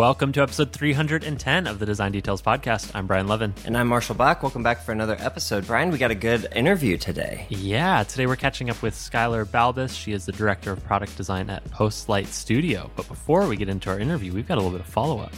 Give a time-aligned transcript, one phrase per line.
[0.00, 2.90] Welcome to episode 310 of the Design Details Podcast.
[2.94, 3.52] I'm Brian Lovin.
[3.66, 4.42] And I'm Marshall Bock.
[4.42, 5.66] Welcome back for another episode.
[5.66, 7.44] Brian, we got a good interview today.
[7.50, 9.94] Yeah, today we're catching up with Skylar Balbus.
[9.94, 12.90] She is the Director of Product Design at Postlight Studio.
[12.96, 15.34] But before we get into our interview, we've got a little bit of follow up.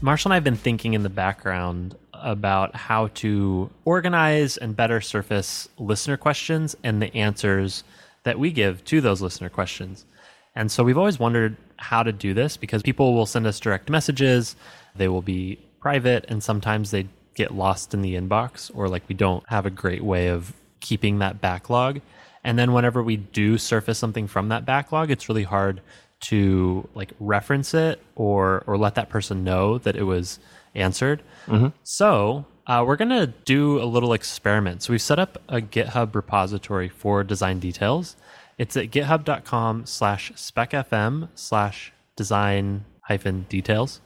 [0.00, 5.02] Marshall and I have been thinking in the background about how to organize and better
[5.02, 7.84] surface listener questions and the answers
[8.22, 10.06] that we give to those listener questions.
[10.54, 13.88] And so we've always wondered how to do this because people will send us direct
[13.88, 14.56] messages,
[14.96, 19.14] they will be private, and sometimes they get lost in the inbox, or like we
[19.14, 22.00] don't have a great way of keeping that backlog.
[22.42, 25.80] And then whenever we do surface something from that backlog, it's really hard
[26.20, 30.38] to like reference it or or let that person know that it was
[30.74, 31.22] answered.
[31.82, 34.82] So uh, we're gonna do a little experiment.
[34.82, 38.16] So we've set up a GitHub repository for design details.
[38.60, 44.02] It's at github.com slash specfm slash design hyphen details.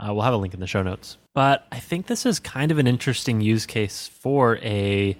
[0.00, 1.18] Uh, we'll have a link in the show notes.
[1.34, 5.14] But I think this is kind of an interesting use case for a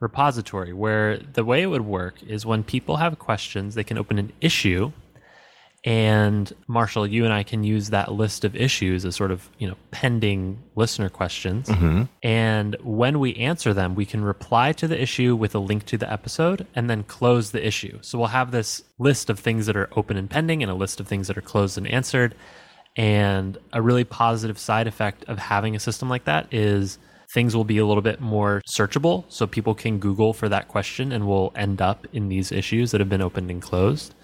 [0.00, 4.18] repository where the way it would work is when people have questions, they can open
[4.18, 4.92] an issue
[5.84, 9.68] and Marshall, you and I can use that list of issues as sort of, you
[9.68, 11.68] know, pending listener questions.
[11.68, 12.04] Mm-hmm.
[12.22, 15.98] And when we answer them, we can reply to the issue with a link to
[15.98, 17.98] the episode and then close the issue.
[18.00, 21.00] So we'll have this list of things that are open and pending and a list
[21.00, 22.34] of things that are closed and answered.
[22.96, 26.96] And a really positive side effect of having a system like that is
[27.34, 29.24] things will be a little bit more searchable.
[29.28, 33.00] So people can Google for that question and will end up in these issues that
[33.00, 34.14] have been opened and closed.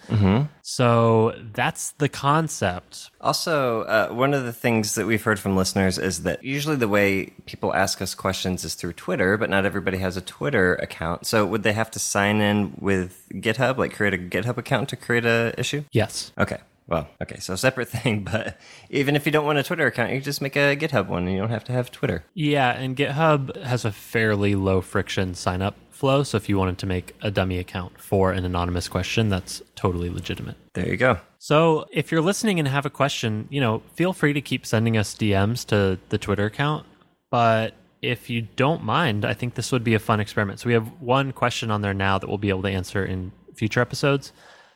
[0.62, 3.10] So that's the concept.
[3.20, 6.88] Also, uh, one of the things that we've heard from listeners is that usually the
[6.88, 11.26] way people ask us questions is through Twitter, but not everybody has a Twitter account.
[11.26, 14.96] So would they have to sign in with GitHub, like create a GitHub account to
[14.96, 15.82] create a issue?
[15.90, 16.32] Yes.
[16.38, 16.58] Okay.
[16.90, 18.58] Well, okay, so separate thing, but
[18.90, 21.32] even if you don't want a Twitter account, you just make a GitHub one and
[21.32, 22.24] you don't have to have Twitter.
[22.34, 26.22] Yeah, and GitHub has a fairly low friction sign up flow.
[26.22, 30.08] So if you wanted to make a dummy account for an anonymous question, that's totally
[30.08, 30.56] legitimate.
[30.72, 31.18] There you go.
[31.38, 34.96] So if you're listening and have a question, you know, feel free to keep sending
[34.96, 36.86] us DMs to the Twitter account.
[37.30, 40.58] But if you don't mind, I think this would be a fun experiment.
[40.60, 43.30] So we have one question on there now that we'll be able to answer in
[43.54, 44.32] future episodes.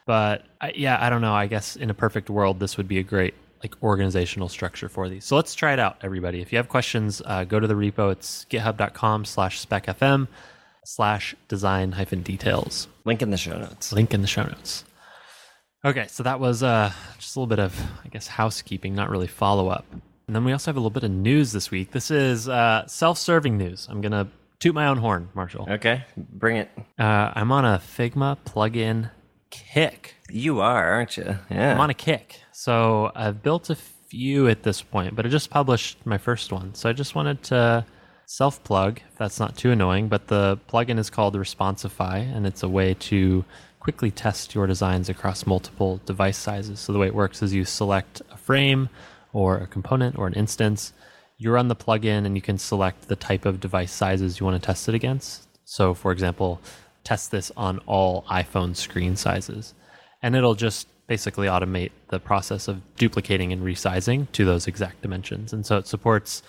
[0.07, 1.35] But I, yeah, I don't know.
[1.35, 5.09] I guess in a perfect world, this would be a great like organizational structure for
[5.09, 5.25] these.
[5.25, 6.43] So let's try it out, everybody.
[6.43, 8.13] If you have questions, uh, go to the repo.
[8.13, 10.29] It's github.com slash specfm
[10.85, 12.89] slash design hyphen details.
[13.07, 13.93] Link in the show notes.
[13.93, 14.85] Link in the show notes.
[15.83, 19.27] Okay, so that was uh, just a little bit of, I guess, housekeeping, not really
[19.27, 19.85] follow up.
[20.27, 21.91] And then we also have a little bit of news this week.
[21.91, 23.87] This is uh, self serving news.
[23.91, 24.27] I'm going to
[24.61, 25.67] toot my own horn, Marshall.
[25.71, 26.71] Okay, bring it.
[26.99, 29.11] Uh, I'm on a Figma plugin
[29.55, 30.15] kick.
[30.31, 31.39] You are, aren't you?
[31.51, 31.73] Yeah.
[31.73, 32.41] I'm on a kick.
[32.53, 36.75] So I've built a few at this point, but I just published my first one.
[36.75, 37.87] So I just wanted to
[38.27, 40.09] self plug, if that's not too annoying.
[40.09, 43.45] But the plugin is called Responsify, and it's a way to
[43.79, 46.81] quickly test your designs across multiple device sizes.
[46.81, 48.89] So the way it works is you select a frame
[49.33, 50.93] or a component or an instance.
[51.39, 54.61] You run the plugin and you can select the type of device sizes you want
[54.61, 55.47] to test it against.
[55.65, 56.61] So, for example,
[57.05, 59.75] test this on all iPhone screen sizes.
[60.23, 65.53] And it'll just basically automate the process of duplicating and resizing to those exact dimensions.
[65.53, 66.43] And so it supports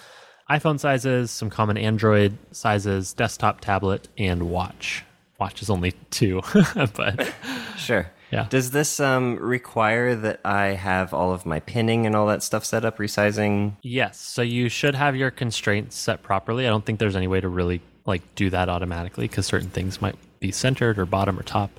[0.50, 5.04] iPhone sizes, some common Android sizes, desktop, tablet, and watch.
[5.40, 6.42] Watch is only two,
[6.96, 7.34] but
[7.78, 8.10] Sure.
[8.32, 8.48] Yeah.
[8.50, 12.66] Does this um, require that I have all of my pinning and all that stuff
[12.66, 13.76] set up, resizing?
[13.82, 14.18] yes.
[14.20, 16.66] So you should have your constraints set properly.
[16.66, 20.02] I don't think there's any way to really like do that automatically because certain things
[20.02, 21.72] might be centered or bottom or top.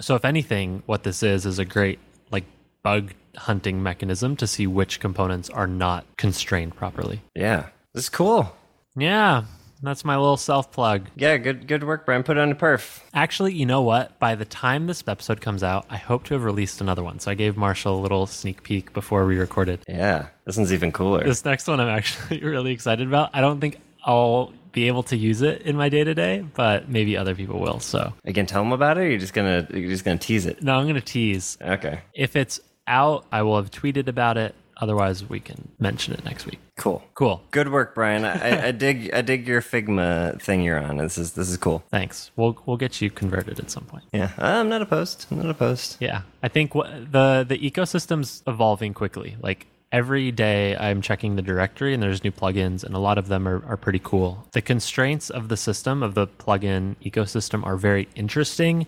[0.00, 1.98] So if anything, what this is is a great
[2.30, 2.44] like
[2.82, 7.20] bug hunting mechanism to see which components are not constrained properly.
[7.34, 7.68] Yeah.
[7.94, 8.54] This is cool.
[8.96, 9.44] Yeah,
[9.82, 11.08] that's my little self plug.
[11.16, 12.22] Yeah, good good work, Brian.
[12.22, 13.00] Put it on a perf.
[13.14, 14.18] Actually, you know what?
[14.18, 17.18] By the time this episode comes out, I hope to have released another one.
[17.18, 19.80] So I gave Marshall a little sneak peek before we recorded.
[19.88, 20.26] Yeah.
[20.44, 21.24] This one's even cooler.
[21.24, 23.30] This next one I'm actually really excited about.
[23.34, 26.88] I don't think I'll be able to use it in my day to day, but
[26.88, 27.80] maybe other people will.
[27.80, 29.02] So Again, tell them about it.
[29.02, 30.62] Or you're just gonna you're just gonna tease it.
[30.62, 31.58] no, I'm to tease.
[31.60, 32.00] Okay.
[32.14, 34.54] If it's out, I will have tweeted about it.
[34.78, 36.58] Otherwise, we can mention it next week.
[36.76, 37.04] Cool.
[37.14, 37.40] Cool.
[37.52, 38.24] Good work, Brian.
[38.24, 40.96] I, I dig I dig your Figma thing you're on.
[40.96, 41.84] This is this is cool.
[41.90, 42.32] Thanks.
[42.34, 44.04] We'll we'll get you converted at some point.
[44.12, 45.26] Yeah, uh, I'm not opposed.
[45.30, 45.98] I'm not opposed.
[46.00, 49.36] Yeah, I think what, the the ecosystem's evolving quickly.
[49.40, 53.28] Like every day, I'm checking the directory, and there's new plugins, and a lot of
[53.28, 54.46] them are, are pretty cool.
[54.52, 58.86] The constraints of the system of the plugin ecosystem are very interesting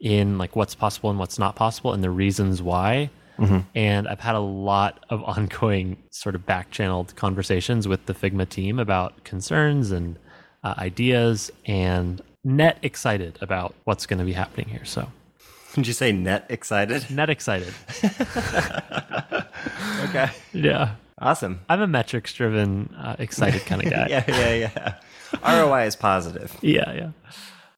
[0.00, 3.10] in like what's possible and what's not possible, and the reasons why.
[3.38, 3.58] Mm-hmm.
[3.74, 8.48] And I've had a lot of ongoing sort of back channeled conversations with the Figma
[8.48, 10.18] team about concerns and
[10.64, 14.84] uh, ideas and net excited about what's going to be happening here.
[14.84, 15.10] So,
[15.78, 17.10] did you say net excited?
[17.18, 17.72] Net excited.
[20.04, 20.30] okay.
[20.52, 20.94] Yeah.
[21.20, 21.60] Awesome.
[21.68, 24.06] I'm a metrics driven, uh, excited kind of guy.
[24.08, 24.70] yeah, yeah,
[25.42, 25.60] yeah.
[25.62, 26.56] ROI is positive.
[26.62, 27.10] Yeah, yeah.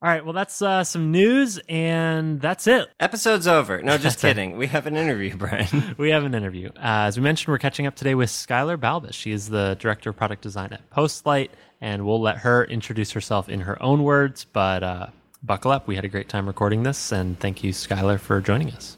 [0.02, 2.88] All right, well, that's uh, some news, and that's it.
[3.00, 3.82] Episode's over.
[3.82, 4.56] No, just kidding.
[4.56, 5.94] We have an interview, Brian.
[5.99, 6.69] we have an interview.
[6.76, 9.12] Uh, as we mentioned, we're catching up today with Skylar Balbus.
[9.12, 11.50] She is the director of product design at Postlight,
[11.82, 14.46] and we'll let her introduce herself in her own words.
[14.50, 15.06] But uh,
[15.42, 15.87] buckle up.
[15.87, 18.96] We had a great time recording this, and thank you, Skylar, for joining us.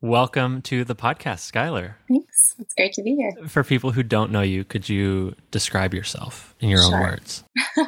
[0.00, 1.94] Welcome to the podcast, Skylar.
[2.08, 2.56] Thanks.
[2.58, 3.32] It's great to be here.
[3.48, 6.96] For people who don't know you, could you describe yourself in your sure.
[6.96, 7.44] own words?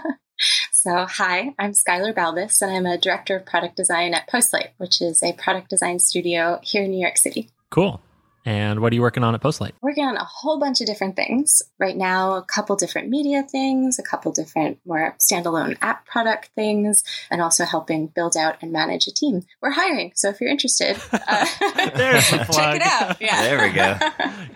[0.85, 5.01] So, hi, I'm Skylar Balbus, and I'm a director of product design at Postlight, which
[5.01, 7.49] is a product design studio here in New York City.
[7.71, 8.03] Cool.
[8.45, 9.73] And what are you working on at Postlight?
[9.81, 11.63] Working on a whole bunch of different things.
[11.79, 17.03] Right now, a couple different media things, a couple different more standalone app product things,
[17.31, 19.43] and also helping build out and manage a team.
[19.63, 21.47] We're hiring, so if you're interested, uh,
[21.95, 23.21] there's the check it out.
[23.21, 23.99] Yeah, there we go.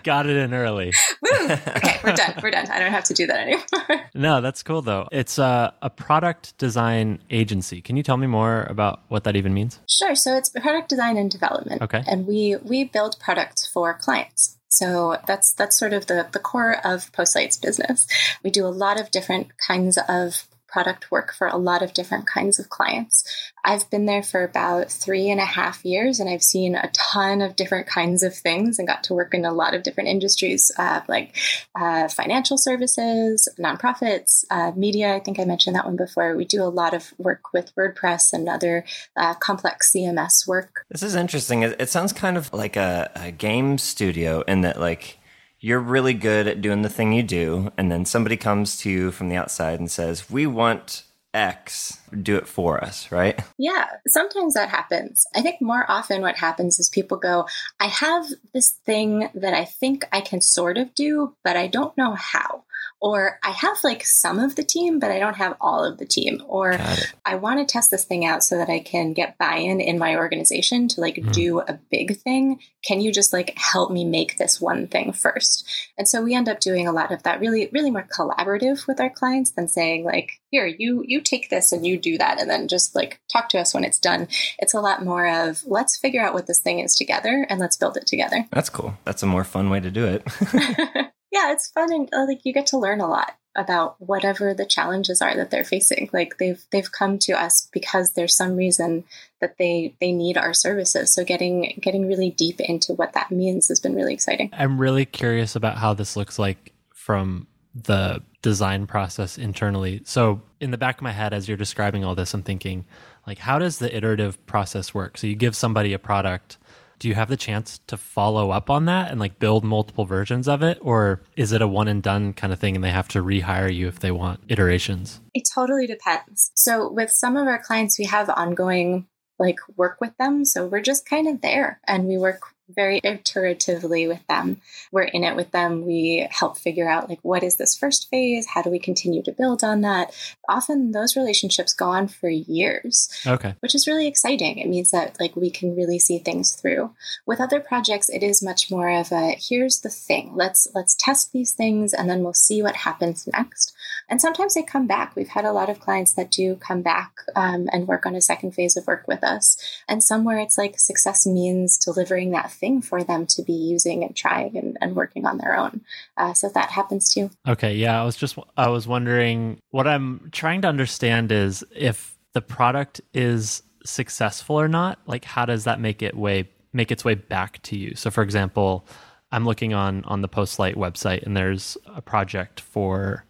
[0.03, 0.93] Got it in early.
[1.21, 1.49] Woo!
[1.49, 2.33] Okay, we're done.
[2.43, 2.67] We're done.
[2.69, 4.09] I don't have to do that anymore.
[4.13, 5.07] no, that's cool though.
[5.11, 7.81] It's a, a product design agency.
[7.81, 9.79] Can you tell me more about what that even means?
[9.87, 10.13] Sure.
[10.15, 11.81] So it's product design and development.
[11.81, 12.03] Okay.
[12.07, 14.57] And we we build products for for clients.
[14.67, 18.07] So that's that's sort of the, the core of Postlight's business.
[18.43, 22.27] We do a lot of different kinds of product work for a lot of different
[22.27, 23.23] kinds of clients.
[23.63, 27.41] I've been there for about three and a half years and I've seen a ton
[27.41, 30.71] of different kinds of things and got to work in a lot of different industries
[30.77, 31.35] uh, like
[31.79, 35.15] uh, financial services, nonprofits, uh, media.
[35.15, 36.35] I think I mentioned that one before.
[36.35, 40.85] We do a lot of work with WordPress and other uh, complex CMS work.
[40.89, 41.63] This is interesting.
[41.63, 45.18] It, it sounds kind of like a, a game studio in that, like,
[45.59, 49.11] you're really good at doing the thing you do, and then somebody comes to you
[49.11, 51.03] from the outside and says, We want
[51.33, 53.39] X, do it for us, right?
[53.57, 55.25] Yeah, sometimes that happens.
[55.35, 57.45] I think more often what happens is people go,
[57.79, 61.95] I have this thing that I think I can sort of do, but I don't
[61.97, 62.63] know how
[63.01, 66.05] or I have like some of the team, but I don't have all of the
[66.05, 66.77] team, or
[67.25, 69.97] I want to test this thing out so that I can get buy in in
[69.97, 71.31] my organization to like mm.
[71.31, 72.59] do a big thing.
[72.83, 75.65] Can you just like help me make this one thing first?
[75.97, 78.99] And so we end up doing a lot of that really, really more collaborative with
[78.99, 82.41] our clients than saying like, here, you, you take this and you do that.
[82.41, 84.27] And then just like talk to us when it's done.
[84.57, 87.77] It's a lot more of let's figure out what this thing is together and let's
[87.77, 88.45] build it together.
[88.51, 88.97] That's cool.
[89.05, 91.11] That's a more fun way to do it.
[91.31, 94.65] yeah, it's fun and uh, like you get to learn a lot about whatever the
[94.65, 96.09] challenges are that they're facing.
[96.13, 99.03] Like they've they've come to us because there's some reason
[99.41, 101.13] that they they need our services.
[101.13, 104.49] So getting getting really deep into what that means has been really exciting.
[104.53, 110.01] I'm really curious about how this looks like from the design process internally.
[110.05, 112.85] So in the back of my head as you're describing all this I'm thinking
[113.27, 115.17] like how does the iterative process work?
[115.17, 116.57] So you give somebody a product
[116.99, 120.47] do you have the chance to follow up on that and like build multiple versions
[120.47, 120.77] of it?
[120.81, 123.73] Or is it a one and done kind of thing and they have to rehire
[123.73, 125.21] you if they want iterations?
[125.33, 126.51] It totally depends.
[126.55, 129.07] So with some of our clients we have ongoing
[129.39, 130.43] like work with them.
[130.43, 132.41] So we're just kind of there and we work
[132.75, 134.61] very iteratively with them.
[134.91, 135.85] We're in it with them.
[135.85, 138.47] We help figure out like what is this first phase?
[138.47, 140.13] How do we continue to build on that?
[140.47, 143.09] Often those relationships go on for years.
[143.25, 143.55] Okay.
[143.59, 144.57] Which is really exciting.
[144.57, 146.91] It means that like we can really see things through.
[147.25, 150.33] With other projects it is much more of a here's the thing.
[150.35, 153.75] Let's let's test these things and then we'll see what happens next.
[154.09, 155.15] And sometimes they come back.
[155.15, 158.21] We've had a lot of clients that do come back um, and work on a
[158.21, 159.57] second phase of work with us.
[159.87, 164.15] And somewhere it's like success means delivering that thing for them to be using and
[164.15, 165.81] trying and, and working on their own.
[166.17, 167.29] Uh, so that happens too.
[167.47, 167.75] Okay.
[167.75, 168.01] Yeah.
[168.01, 173.01] I was just, I was wondering what I'm trying to understand is if the product
[173.13, 177.61] is successful or not, like how does that make it way, make its way back
[177.63, 177.95] to you?
[177.95, 178.85] So for example,
[179.31, 183.25] I'm looking on on the Postlight website and there's a project for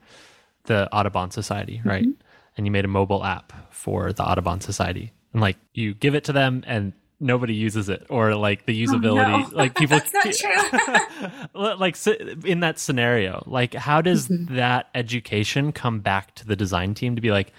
[0.64, 2.04] the Audubon Society, right?
[2.04, 2.22] Mm-hmm.
[2.58, 5.12] And you made a mobile app for the Audubon Society.
[5.34, 9.34] And like you give it to them and nobody uses it or like the usability
[9.34, 9.50] oh, no.
[9.52, 11.76] like people That's not true.
[11.78, 11.98] like
[12.46, 14.56] in that scenario like how does mm-hmm.
[14.56, 17.52] that education come back to the design team to be like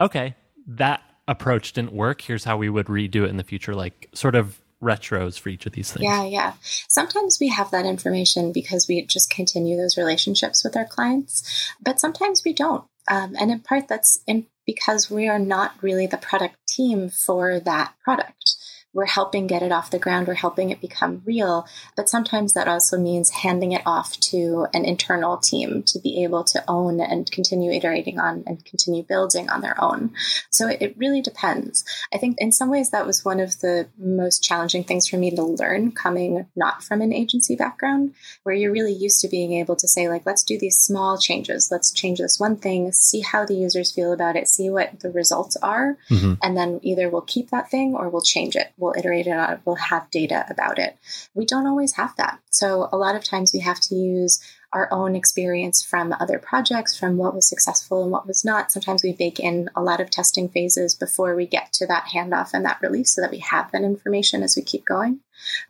[0.00, 0.36] okay
[0.66, 4.34] that approach didn't work here's how we would redo it in the future like sort
[4.34, 6.54] of retros for each of these things yeah yeah
[6.88, 12.00] sometimes we have that information because we just continue those relationships with our clients but
[12.00, 16.16] sometimes we don't um, and in part that's in because we are not really the
[16.16, 18.56] product team for that product
[18.92, 21.66] we're helping get it off the ground, we're helping it become real.
[21.96, 26.44] But sometimes that also means handing it off to an internal team to be able
[26.44, 30.12] to own and continue iterating on and continue building on their own.
[30.50, 31.84] So it, it really depends.
[32.12, 35.30] I think in some ways that was one of the most challenging things for me
[35.30, 39.76] to learn coming not from an agency background, where you're really used to being able
[39.76, 41.68] to say, like, let's do these small changes.
[41.70, 45.10] Let's change this one thing, see how the users feel about it, see what the
[45.10, 46.34] results are, mm-hmm.
[46.42, 48.72] and then either we'll keep that thing or we'll change it.
[48.80, 49.60] We'll iterate it on it.
[49.64, 50.96] We'll have data about it.
[51.34, 52.40] We don't always have that.
[52.50, 54.40] So a lot of times we have to use
[54.72, 58.70] our own experience from other projects, from what was successful and what was not.
[58.70, 62.50] Sometimes we bake in a lot of testing phases before we get to that handoff
[62.54, 65.20] and that release so that we have that information as we keep going.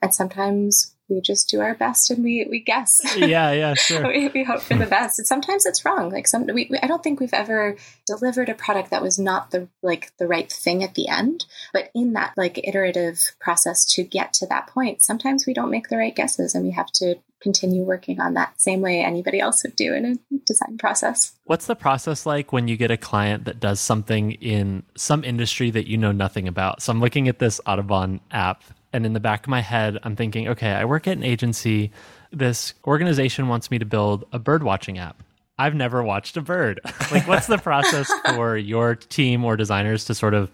[0.02, 3.00] And sometimes we just do our best and we, we guess.
[3.20, 4.06] Yeah, yeah, sure.
[4.08, 5.18] we, we hope for the best.
[5.18, 6.10] And sometimes it's wrong.
[6.10, 7.76] Like some, we, I don't think we've ever
[8.06, 11.44] delivered a product that was not the like the right thing at the end.
[11.72, 15.88] But in that like iterative process to get to that point, sometimes we don't make
[15.88, 19.62] the right guesses, and we have to continue working on that same way anybody else
[19.62, 21.32] would do in a design process.
[21.44, 25.70] What's the process like when you get a client that does something in some industry
[25.70, 26.82] that you know nothing about?
[26.82, 28.62] So I'm looking at this Audubon app
[28.92, 31.92] and in the back of my head, I'm thinking, okay, I work at an agency.
[32.32, 35.22] This organization wants me to build a bird watching app.
[35.58, 36.80] I've never watched a bird.
[37.12, 40.50] like, what's the process for your team or designers to sort of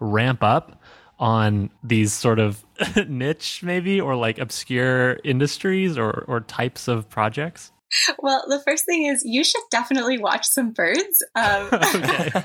[0.00, 0.82] ramp up
[1.18, 2.64] on these sort of
[3.08, 7.70] niche, maybe, or like obscure industries or, or types of projects?
[8.18, 11.24] Well, the first thing is you should definitely watch some birds.
[11.34, 12.30] Um, okay.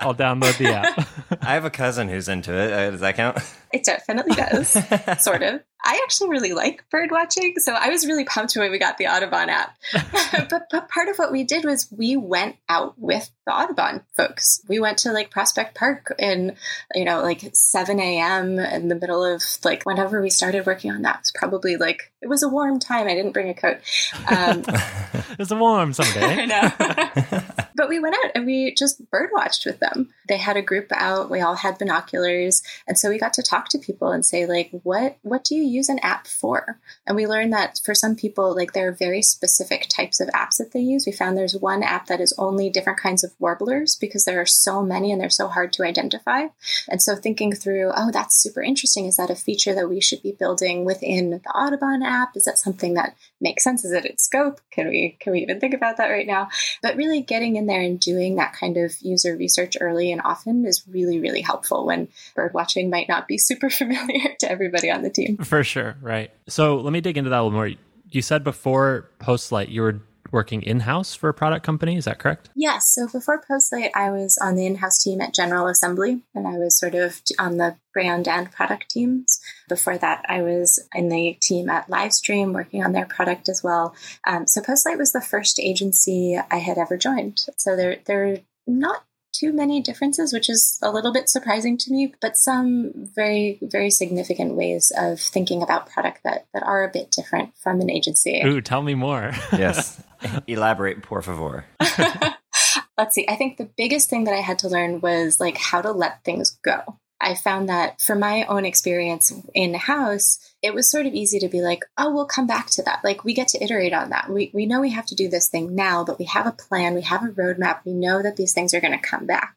[0.00, 1.08] I'll download the app.
[1.42, 2.72] I have a cousin who's into it.
[2.72, 3.38] Uh, does that count?
[3.72, 4.70] It definitely does,
[5.22, 5.60] sort of.
[5.84, 9.06] I actually really like bird watching, so I was really pumped when we got the
[9.06, 9.76] Audubon app.
[10.50, 14.62] but, but part of what we did was we went out with the Audubon folks.
[14.68, 16.56] We went to like Prospect Park in,
[16.94, 18.58] you know, like 7 a.m.
[18.58, 21.16] in the middle of like whenever we started working on that.
[21.16, 23.06] It was probably like, it was a warm time.
[23.06, 23.78] I didn't bring a coat.
[24.26, 24.62] Um,
[25.38, 26.42] it's a warm someday.
[26.42, 27.42] I know.
[27.74, 30.08] but we went out and we just bird watched with them.
[30.28, 31.30] They had a group out.
[31.30, 32.62] We all had binoculars.
[32.86, 35.64] And so we got to talk to people and say, like, what, what do you
[35.74, 36.78] use an app for?
[37.06, 40.56] And we learned that for some people, like there are very specific types of apps
[40.58, 41.06] that they use.
[41.06, 44.46] We found there's one app that is only different kinds of warblers because there are
[44.46, 46.46] so many and they're so hard to identify.
[46.88, 49.06] And so thinking through, oh, that's super interesting.
[49.06, 52.36] Is that a feature that we should be building within the Audubon app?
[52.36, 53.84] Is that something that makes sense?
[53.84, 54.60] Is it in scope?
[54.70, 56.48] Can we can we even think about that right now?
[56.82, 60.64] But really getting in there and doing that kind of user research early and often
[60.64, 65.02] is really, really helpful when bird watching might not be super familiar to everybody on
[65.02, 65.38] the team.
[65.38, 66.30] For sure, right.
[66.48, 67.70] So let me dig into that a little more.
[68.10, 70.00] You said before Postlight you were
[70.34, 71.96] working in house for a product company.
[71.96, 72.50] Is that correct?
[72.56, 72.92] Yes.
[72.92, 76.58] So before Postlight, I was on the in house team at General Assembly, and I
[76.58, 79.40] was sort of on the brand and product teams.
[79.68, 83.94] Before that, I was in the team at Livestream working on their product as well.
[84.26, 87.46] Um, so Postlight was the first agency I had ever joined.
[87.56, 89.04] So they're, they're not
[89.34, 93.90] too many differences, which is a little bit surprising to me, but some very, very
[93.90, 98.40] significant ways of thinking about product that, that are a bit different from an agency.
[98.44, 99.32] Ooh, tell me more.
[99.52, 100.00] yes.
[100.46, 101.64] Elaborate, por favor.
[102.96, 103.26] Let's see.
[103.28, 106.24] I think the biggest thing that I had to learn was like how to let
[106.24, 107.00] things go.
[107.24, 111.38] I found that for my own experience in the house, it was sort of easy
[111.38, 113.00] to be like, oh, we'll come back to that.
[113.02, 114.28] Like, we get to iterate on that.
[114.30, 116.94] We, we know we have to do this thing now, but we have a plan,
[116.94, 119.56] we have a roadmap, we know that these things are going to come back.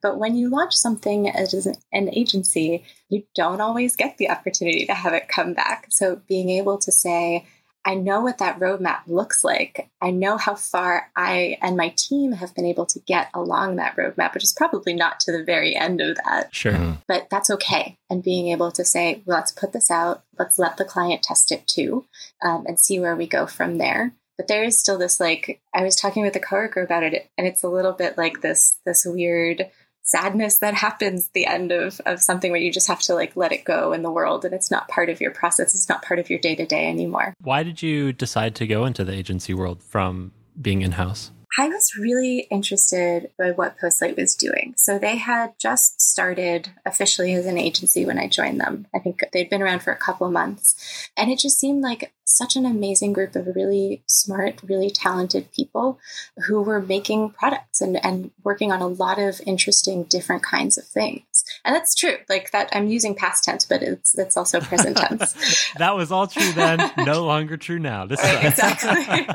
[0.00, 4.94] But when you launch something as an agency, you don't always get the opportunity to
[4.94, 5.88] have it come back.
[5.90, 7.46] So, being able to say,
[7.84, 9.88] I know what that roadmap looks like.
[10.00, 13.96] I know how far I and my team have been able to get along that
[13.96, 16.54] roadmap, which is probably not to the very end of that.
[16.54, 16.72] Sure.
[16.72, 16.92] Mm-hmm.
[17.06, 17.96] But that's okay.
[18.10, 21.50] And being able to say, well, let's put this out, let's let the client test
[21.50, 22.04] it too,
[22.42, 24.12] um, and see where we go from there.
[24.36, 27.46] But there is still this like I was talking with a coworker about it, and
[27.46, 29.68] it's a little bit like this this weird
[30.08, 33.52] sadness that happens the end of, of something where you just have to like let
[33.52, 35.74] it go in the world and it's not part of your process.
[35.74, 37.34] It's not part of your day to day anymore.
[37.40, 41.96] Why did you decide to go into the agency world from being in-house I was
[41.98, 44.74] really interested by what Postlight was doing.
[44.76, 48.86] So they had just started officially as an agency when I joined them.
[48.94, 51.10] I think they'd been around for a couple of months.
[51.16, 55.98] And it just seemed like such an amazing group of really smart, really talented people
[56.46, 60.84] who were making products and, and working on a lot of interesting different kinds of
[60.84, 61.22] things.
[61.64, 62.16] And that's true.
[62.28, 65.34] Like that I'm using past tense, but it's it's also present tense.
[65.78, 68.06] that was all true then, no longer true now.
[68.06, 69.26] This is exactly.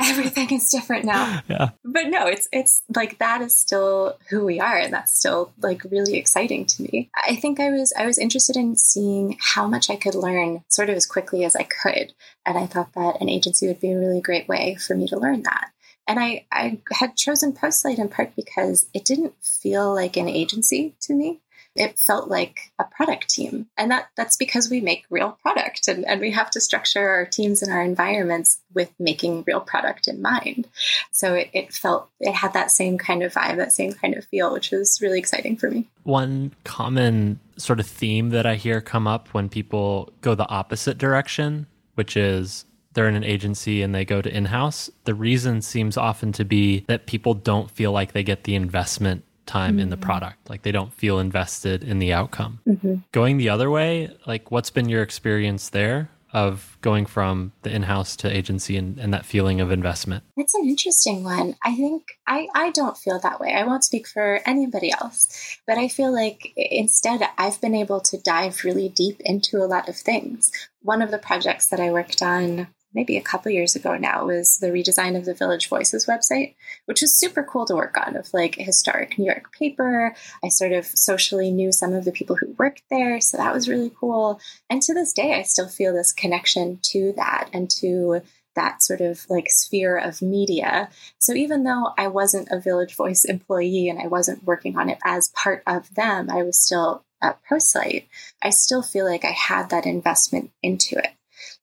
[0.00, 1.35] Everything is different now.
[1.48, 1.70] yeah.
[1.84, 5.82] But no, it's it's like that is still who we are and that's still like
[5.90, 7.10] really exciting to me.
[7.14, 10.90] I think I was I was interested in seeing how much I could learn sort
[10.90, 12.12] of as quickly as I could.
[12.44, 15.18] And I thought that an agency would be a really great way for me to
[15.18, 15.70] learn that.
[16.08, 20.94] And I, I had chosen Postlight in part because it didn't feel like an agency
[21.00, 21.40] to me
[21.76, 23.66] it felt like a product team.
[23.76, 27.26] And that that's because we make real product and, and we have to structure our
[27.26, 30.68] teams and our environments with making real product in mind.
[31.12, 34.24] So it, it felt it had that same kind of vibe, that same kind of
[34.24, 35.88] feel, which was really exciting for me.
[36.04, 40.98] One common sort of theme that I hear come up when people go the opposite
[40.98, 42.64] direction, which is
[42.96, 46.80] they're in an agency and they go to in-house the reason seems often to be
[46.88, 49.80] that people don't feel like they get the investment time mm-hmm.
[49.80, 50.02] in the mm.
[50.02, 50.50] product.
[50.50, 52.60] Like they don't feel invested in the outcome.
[52.66, 52.96] Mm-hmm.
[53.12, 58.14] Going the other way, like what's been your experience there of going from the in-house
[58.16, 60.22] to agency and, and that feeling of investment?
[60.36, 61.54] It's an interesting one.
[61.64, 63.54] I think I, I don't feel that way.
[63.54, 68.18] I won't speak for anybody else, but I feel like instead I've been able to
[68.20, 70.50] dive really deep into a lot of things.
[70.82, 74.58] One of the projects that I worked on maybe a couple years ago now was
[74.58, 76.54] the redesign of the Village Voices website,
[76.86, 80.14] which was super cool to work on of like historic New York paper.
[80.42, 83.68] I sort of socially knew some of the people who worked there, so that was
[83.68, 84.40] really cool.
[84.70, 88.22] And to this day, I still feel this connection to that and to
[88.56, 90.88] that sort of like sphere of media.
[91.18, 94.98] So even though I wasn't a Village Voice employee and I wasn't working on it
[95.04, 98.06] as part of them, I was still at Postlight.
[98.42, 101.10] I still feel like I had that investment into it.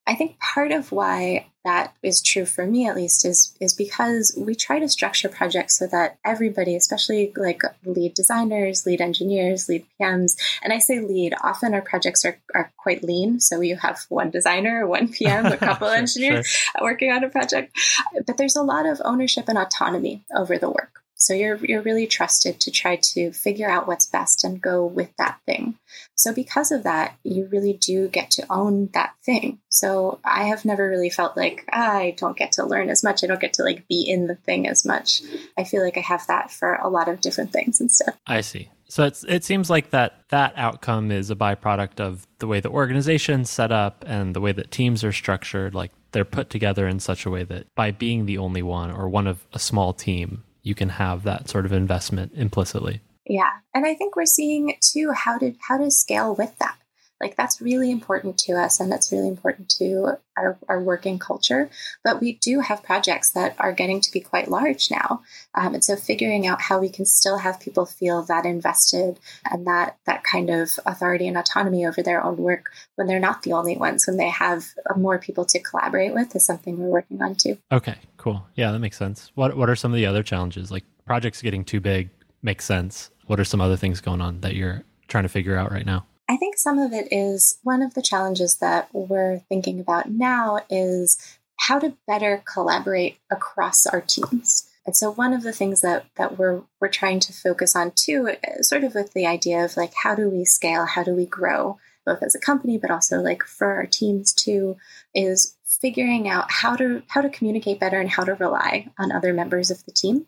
[0.05, 4.35] I think part of why that is true for me at least is is because
[4.37, 9.85] we try to structure projects so that everybody, especially like lead designers, lead engineers, lead
[9.99, 13.39] PMs, and I say lead, often our projects are, are quite lean.
[13.39, 16.83] So you have one designer, one PM, a couple engineers sure.
[16.83, 17.77] working on a project.
[18.25, 21.02] But there's a lot of ownership and autonomy over the work.
[21.23, 25.09] So you're you're really trusted to try to figure out what's best and go with
[25.17, 25.75] that thing.
[26.15, 29.59] So because of that, you really do get to own that thing.
[29.69, 33.23] So I have never really felt like ah, I don't get to learn as much.
[33.23, 35.21] I don't get to like be in the thing as much.
[35.57, 38.17] I feel like I have that for a lot of different things and stuff.
[38.27, 38.69] I see.
[38.89, 42.69] So it's it seems like that that outcome is a byproduct of the way the
[42.69, 45.73] organization's set up and the way that teams are structured.
[45.73, 49.09] Like they're put together in such a way that by being the only one or
[49.09, 53.01] one of a small team, you can have that sort of investment implicitly.
[53.27, 53.51] Yeah.
[53.73, 56.77] And I think we're seeing too how to how to scale with that.
[57.23, 61.69] Like that's really important to us and that's really important to our, our working culture.
[62.03, 65.21] But we do have projects that are getting to be quite large now.
[65.55, 69.65] Um, and so figuring out how we can still have people feel that invested and
[69.67, 73.53] that that kind of authority and autonomy over their own work when they're not the
[73.53, 74.65] only ones, when they have
[74.97, 77.57] more people to collaborate with is something we're working on too.
[77.71, 78.45] Okay, cool.
[78.55, 79.31] Yeah, that makes sense.
[79.35, 80.71] What what are some of the other challenges?
[80.71, 82.09] Like projects getting too big
[82.41, 83.11] makes sense.
[83.27, 86.05] What are some other things going on that you're trying to figure out right now?
[86.33, 90.61] I think some of it is one of the challenges that we're thinking about now
[90.67, 94.67] is how to better collaborate across our teams.
[94.87, 98.31] And so one of the things that that we're we're trying to focus on too,
[98.61, 101.77] sort of with the idea of like how do we scale, how do we grow,
[102.03, 104.75] both as a company but also like for our teams too,
[105.13, 109.35] is figuring out how to how to communicate better and how to rely on other
[109.35, 110.25] members of the team.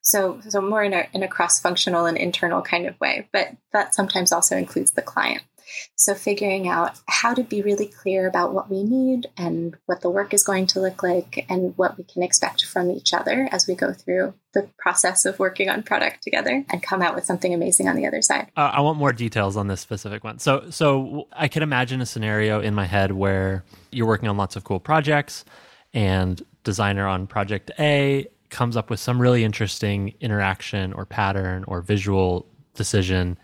[0.00, 3.94] So, so more in a, in a cross-functional and internal kind of way, but that
[3.94, 5.42] sometimes also includes the client.
[5.94, 10.10] So figuring out how to be really clear about what we need and what the
[10.10, 13.66] work is going to look like and what we can expect from each other as
[13.66, 17.54] we go through the process of working on product together and come out with something
[17.54, 18.50] amazing on the other side.
[18.56, 20.38] Uh, I want more details on this specific one.
[20.38, 24.56] So, so I can imagine a scenario in my head where you're working on lots
[24.56, 25.44] of cool projects
[25.94, 31.80] and designer on project A comes up with some really interesting interaction or pattern or
[31.80, 33.36] visual decision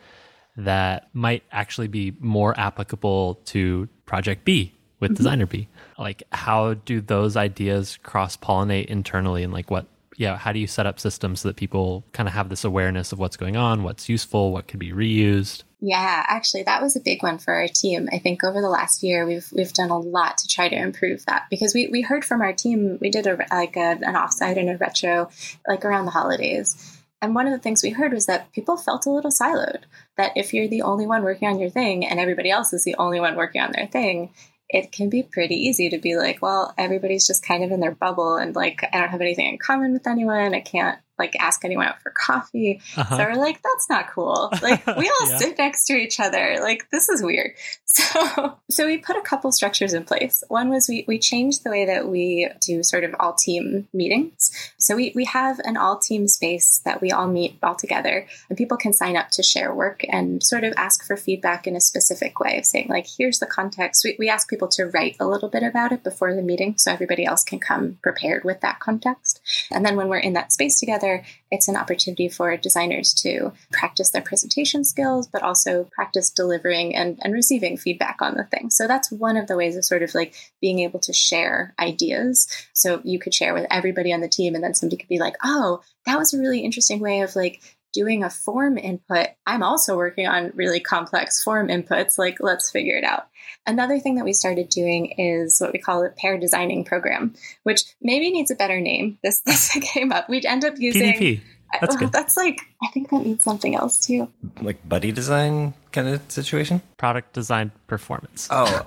[0.56, 5.16] that might actually be more applicable to project B with mm-hmm.
[5.16, 5.68] designer B.
[5.98, 10.66] Like how do those ideas cross pollinate internally and like what yeah, how do you
[10.66, 13.84] set up systems so that people kind of have this awareness of what's going on,
[13.84, 15.62] what's useful, what could be reused?
[15.80, 18.08] Yeah, actually, that was a big one for our team.
[18.12, 21.24] I think over the last year, we've we've done a lot to try to improve
[21.26, 22.98] that because we, we heard from our team.
[23.00, 25.30] We did a like a, an offsite and a retro
[25.68, 29.06] like around the holidays, and one of the things we heard was that people felt
[29.06, 29.82] a little siloed.
[30.16, 32.96] That if you're the only one working on your thing and everybody else is the
[32.96, 34.30] only one working on their thing,
[34.68, 37.94] it can be pretty easy to be like, well, everybody's just kind of in their
[37.94, 40.54] bubble and like I don't have anything in common with anyone.
[40.54, 42.80] I can't like ask anyone out for coffee.
[42.96, 43.16] Uh-huh.
[43.16, 44.50] So we're like, that's not cool.
[44.62, 45.36] Like we all Yeah.
[45.38, 46.58] sit next to each other.
[46.60, 47.52] Like this is weird.
[47.98, 50.44] So so we put a couple structures in place.
[50.48, 54.50] One was we we changed the way that we do sort of all team meetings.
[54.78, 58.56] So we we have an all team space that we all meet all together and
[58.58, 61.80] people can sign up to share work and sort of ask for feedback in a
[61.80, 64.04] specific way of saying like here's the context.
[64.04, 66.92] We we ask people to write a little bit about it before the meeting so
[66.92, 69.40] everybody else can come prepared with that context.
[69.72, 71.07] And then when we're in that space together,
[71.50, 77.18] it's an opportunity for designers to practice their presentation skills, but also practice delivering and,
[77.22, 78.70] and receiving feedback on the thing.
[78.70, 82.48] So that's one of the ways of sort of like being able to share ideas.
[82.72, 85.36] So you could share with everybody on the team, and then somebody could be like,
[85.42, 87.60] oh, that was a really interesting way of like
[87.92, 89.28] doing a form input.
[89.46, 92.18] I'm also working on really complex form inputs.
[92.18, 93.28] Like, let's figure it out.
[93.66, 97.84] Another thing that we started doing is what we call a pair designing program, which
[98.00, 99.18] maybe needs a better name.
[99.22, 100.28] This this came up.
[100.28, 101.40] We'd end up using PDP.
[101.80, 102.12] That's oh, good.
[102.12, 104.28] That's like I think that means something else too.
[104.60, 106.82] Like buddy design kind of situation?
[106.96, 108.48] Product design performance.
[108.50, 108.86] Oh.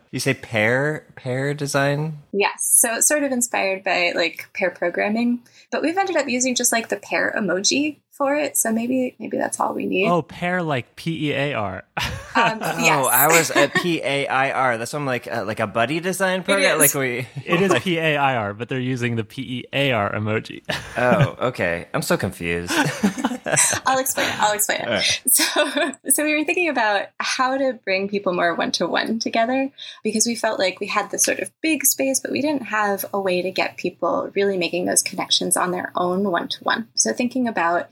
[0.10, 2.18] you say pair pair design?
[2.32, 2.52] Yes.
[2.78, 6.72] So it's sort of inspired by like pair programming, but we've ended up using just
[6.72, 8.54] like the pair emoji for it.
[8.54, 10.06] So maybe maybe that's all we need.
[10.06, 11.84] Oh, pair like P E A R.
[11.96, 13.02] Um, yes.
[13.02, 14.76] Oh, I was at P A I R.
[14.76, 16.78] That's what I'm like, uh, like a buddy design program.
[16.78, 16.94] is.
[16.94, 17.26] Like we.
[17.46, 20.62] It is P A I R, but they're using the P E A R emoji.
[20.98, 21.88] Oh, okay.
[21.94, 22.74] I'm so confused.
[23.86, 24.38] I'll explain it.
[24.38, 25.22] I'll explain it.
[25.26, 29.70] So, so we were thinking about how to bring people more one to one together
[30.04, 33.06] because we felt like we had this sort of big space, but we didn't have
[33.14, 36.88] a way to get people really making those connections on their own one to one.
[36.94, 37.88] So, thinking about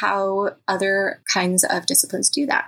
[0.00, 2.66] how other kinds of disciplines do that.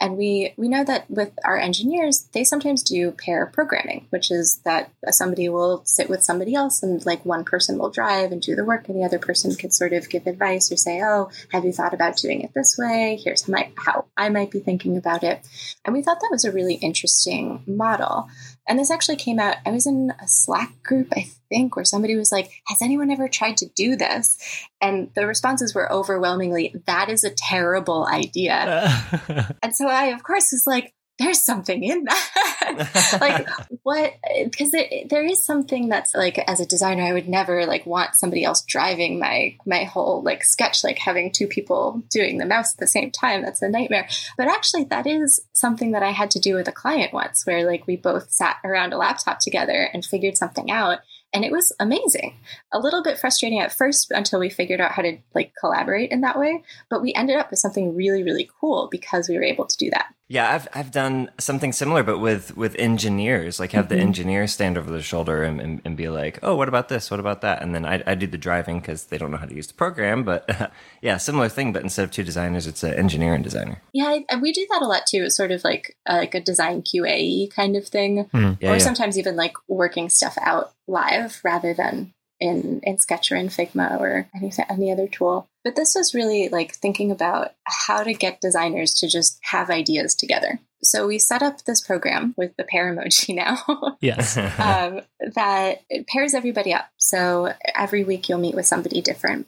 [0.00, 4.58] And we, we know that with our engineers, they sometimes do pair programming, which is
[4.64, 8.54] that somebody will sit with somebody else and like one person will drive and do
[8.54, 11.64] the work and the other person could sort of give advice or say, oh, have
[11.64, 13.20] you thought about doing it this way?
[13.22, 15.40] Here's how, my, how I might be thinking about it.
[15.84, 18.28] And we thought that was a really interesting model.
[18.68, 22.16] And this actually came out, I was in a Slack group, I think, where somebody
[22.16, 24.38] was like, Has anyone ever tried to do this?
[24.80, 28.94] And the responses were overwhelmingly, That is a terrible idea.
[29.62, 33.18] And so I, of course, was like, there's something in that.
[33.20, 33.48] like,
[33.82, 34.14] what?
[34.44, 38.44] Because there is something that's like, as a designer, I would never like want somebody
[38.44, 42.78] else driving my my whole like sketch, like having two people doing the mouse at
[42.78, 43.42] the same time.
[43.42, 44.08] That's a nightmare.
[44.36, 47.66] But actually, that is something that I had to do with a client once, where
[47.66, 51.00] like we both sat around a laptop together and figured something out
[51.32, 52.36] and it was amazing.
[52.72, 56.20] A little bit frustrating at first until we figured out how to like collaborate in
[56.22, 59.66] that way but we ended up with something really really cool because we were able
[59.66, 63.58] to do that Yeah, I've I've done something similar, but with with engineers.
[63.58, 66.68] Like, have the engineers stand over their shoulder and, and, and be like, "Oh, what
[66.68, 67.10] about this?
[67.10, 69.46] What about that?" And then I, I do the driving because they don't know how
[69.46, 70.24] to use the program.
[70.24, 71.72] But yeah, similar thing.
[71.72, 73.80] But instead of two designers, it's an engineer and designer.
[73.94, 76.40] yeah I, we do that a lot too it's sort of like uh, like a
[76.40, 78.78] design qa kind of thing Yeah, or yeah.
[78.78, 83.98] sometimes even like working stuff out live rather than in in sketch or in figma
[84.00, 88.40] or any, any other tool but this was really like thinking about how to get
[88.40, 92.94] designers to just have ideas together so we set up this program with the pair
[92.94, 94.36] emoji now yes.
[94.58, 95.00] um,
[95.34, 96.88] that pairs everybody up.
[96.96, 99.46] So every week you'll meet with somebody different.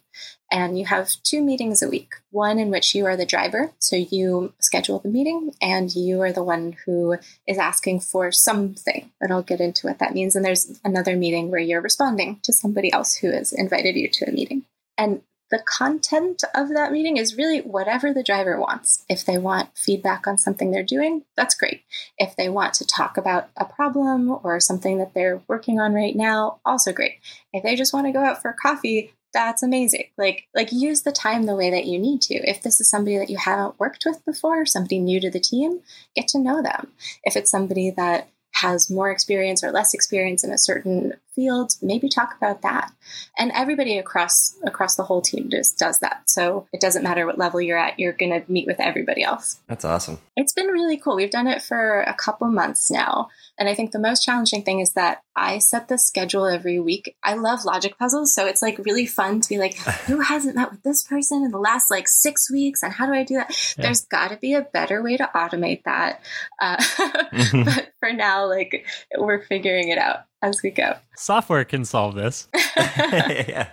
[0.51, 3.73] And you have two meetings a week one in which you are the driver.
[3.79, 9.11] So you schedule the meeting and you are the one who is asking for something.
[9.21, 10.37] And I'll get into what that means.
[10.37, 14.29] And there's another meeting where you're responding to somebody else who has invited you to
[14.29, 14.65] a meeting.
[14.97, 19.05] And the content of that meeting is really whatever the driver wants.
[19.09, 21.83] If they want feedback on something they're doing, that's great.
[22.19, 26.15] If they want to talk about a problem or something that they're working on right
[26.15, 27.15] now, also great.
[27.53, 30.05] If they just want to go out for coffee, that's amazing.
[30.17, 32.35] Like like use the time the way that you need to.
[32.35, 35.81] If this is somebody that you haven't worked with before, somebody new to the team,
[36.15, 36.89] get to know them.
[37.25, 42.09] If it's somebody that has more experience or less experience in a certain field, maybe
[42.09, 42.93] talk about that.
[43.39, 46.29] And everybody across across the whole team just does that.
[46.29, 49.61] So it doesn't matter what level you're at, you're going to meet with everybody else.
[49.69, 50.19] That's awesome.
[50.37, 51.17] It's been really cool.
[51.17, 53.29] We've done it for a couple months now.
[53.61, 57.15] And I think the most challenging thing is that I set the schedule every week.
[57.23, 58.35] I love logic puzzles.
[58.35, 61.51] So it's like really fun to be like, who hasn't met with this person in
[61.51, 62.83] the last like six weeks?
[62.83, 63.51] And how do I do that?
[63.77, 63.85] Yeah.
[63.85, 66.23] There's got to be a better way to automate that.
[66.59, 66.83] Uh,
[67.65, 68.87] but for now, like
[69.19, 70.95] we're figuring it out as we go.
[71.17, 72.49] Software can solve this.
[72.77, 73.69] yeah.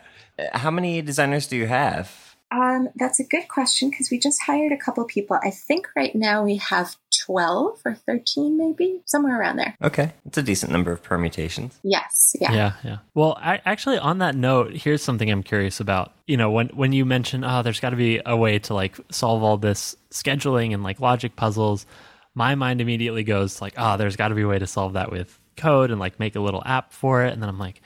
[0.52, 2.27] How many designers do you have?
[2.52, 5.38] Um, that's a good question because we just hired a couple people.
[5.44, 9.76] I think right now we have 12 or 13, maybe somewhere around there.
[9.84, 10.14] Okay.
[10.26, 11.78] It's a decent number of permutations.
[11.84, 12.36] Yes.
[12.40, 12.54] Yeah.
[12.54, 12.74] Yeah.
[12.84, 12.98] Yeah.
[13.14, 16.14] Well, I, actually, on that note, here's something I'm curious about.
[16.26, 18.98] You know, when, when you mention, oh, there's got to be a way to like
[19.12, 21.86] solve all this scheduling and like logic puzzles,
[22.34, 25.12] my mind immediately goes like, oh, there's got to be a way to solve that
[25.12, 27.34] with code and like make a little app for it.
[27.34, 27.82] And then I'm like,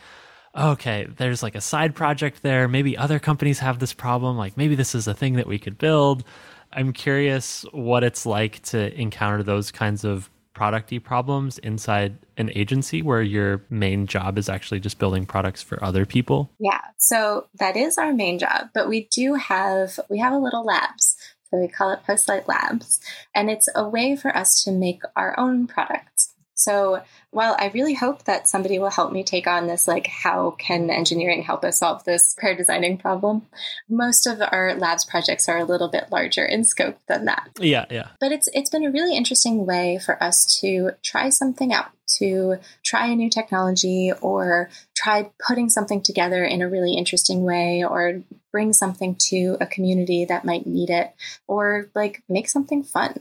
[0.56, 2.68] okay, there's like a side project there.
[2.68, 4.38] Maybe other companies have this problem.
[4.38, 6.24] Like maybe this is a thing that we could build.
[6.74, 13.02] I'm curious what it's like to encounter those kinds of producty problems inside an agency
[13.02, 16.52] where your main job is actually just building products for other people.
[16.60, 16.82] Yeah.
[16.98, 21.16] So that is our main job, but we do have we have a little labs.
[21.50, 23.02] So we call it Postlight Labs,
[23.36, 26.34] and it's a way for us to make our own products.
[26.54, 27.02] So
[27.32, 30.90] while I really hope that somebody will help me take on this, like, how can
[30.90, 33.48] engineering help us solve this pair designing problem?
[33.90, 37.50] Most of our labs projects are a little bit larger in scope than that.
[37.60, 38.10] Yeah, yeah.
[38.20, 42.58] But it's it's been a really interesting way for us to try something out, to
[42.84, 48.22] try a new technology or try putting something together in a really interesting way or
[48.52, 51.14] bring something to a community that might need it
[51.48, 53.16] or like make something fun.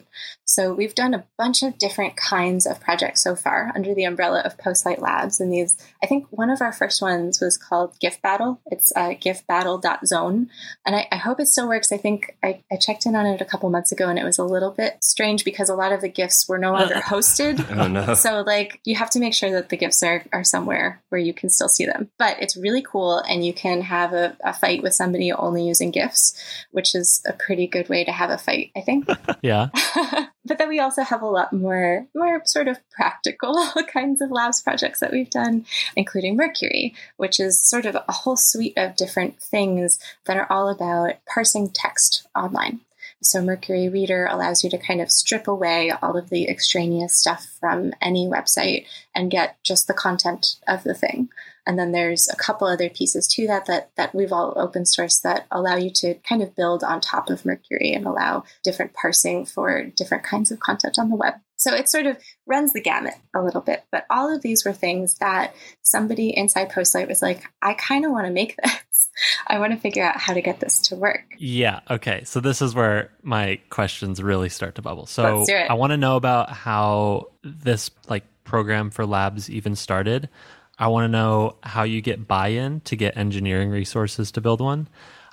[0.44, 4.40] So we've done a bunch of different kinds of projects so far under the umbrella
[4.44, 5.40] of Postlight Labs.
[5.40, 8.60] And these, I think one of our first ones was called GIF Battle.
[8.66, 10.50] It's uh, gifbattle.zone.
[10.86, 11.92] And I, I hope it still works.
[11.92, 14.38] I think I, I checked in on it a couple months ago and it was
[14.38, 17.64] a little bit strange because a lot of the GIFs were no longer hosted.
[17.76, 18.14] oh no.
[18.14, 21.34] So like you have to make sure that the GIFs are, are somewhere where you
[21.34, 22.10] can still see them.
[22.18, 25.90] But it's really cool and you can have a, a fight with somebody only using
[25.90, 26.34] GIFs,
[26.70, 29.08] which is a pretty good way to have a fight, I think.
[29.42, 29.68] yeah.
[30.44, 33.54] but then we also have a lot more more sort of practical
[33.92, 35.64] kinds of labs projects that we've done
[35.96, 40.68] including mercury which is sort of a whole suite of different things that are all
[40.68, 42.80] about parsing text online
[43.22, 47.46] so mercury reader allows you to kind of strip away all of the extraneous stuff
[47.58, 51.28] from any website and get just the content of the thing
[51.66, 55.18] and then there's a couple other pieces to that that that we've all open source
[55.20, 59.44] that allow you to kind of build on top of Mercury and allow different parsing
[59.44, 61.34] for different kinds of content on the web.
[61.60, 63.84] So it sort of runs the gamut a little bit.
[63.92, 68.12] But all of these were things that somebody inside Postlight was like, I kind of
[68.12, 69.10] want to make this.
[69.46, 71.24] I want to figure out how to get this to work.
[71.38, 71.80] Yeah.
[71.90, 72.24] Okay.
[72.24, 75.04] So this is where my questions really start to bubble.
[75.04, 80.30] So I want to know about how this like program for labs even started.
[80.78, 84.62] I want to know how you get buy in to get engineering resources to build
[84.62, 84.88] one.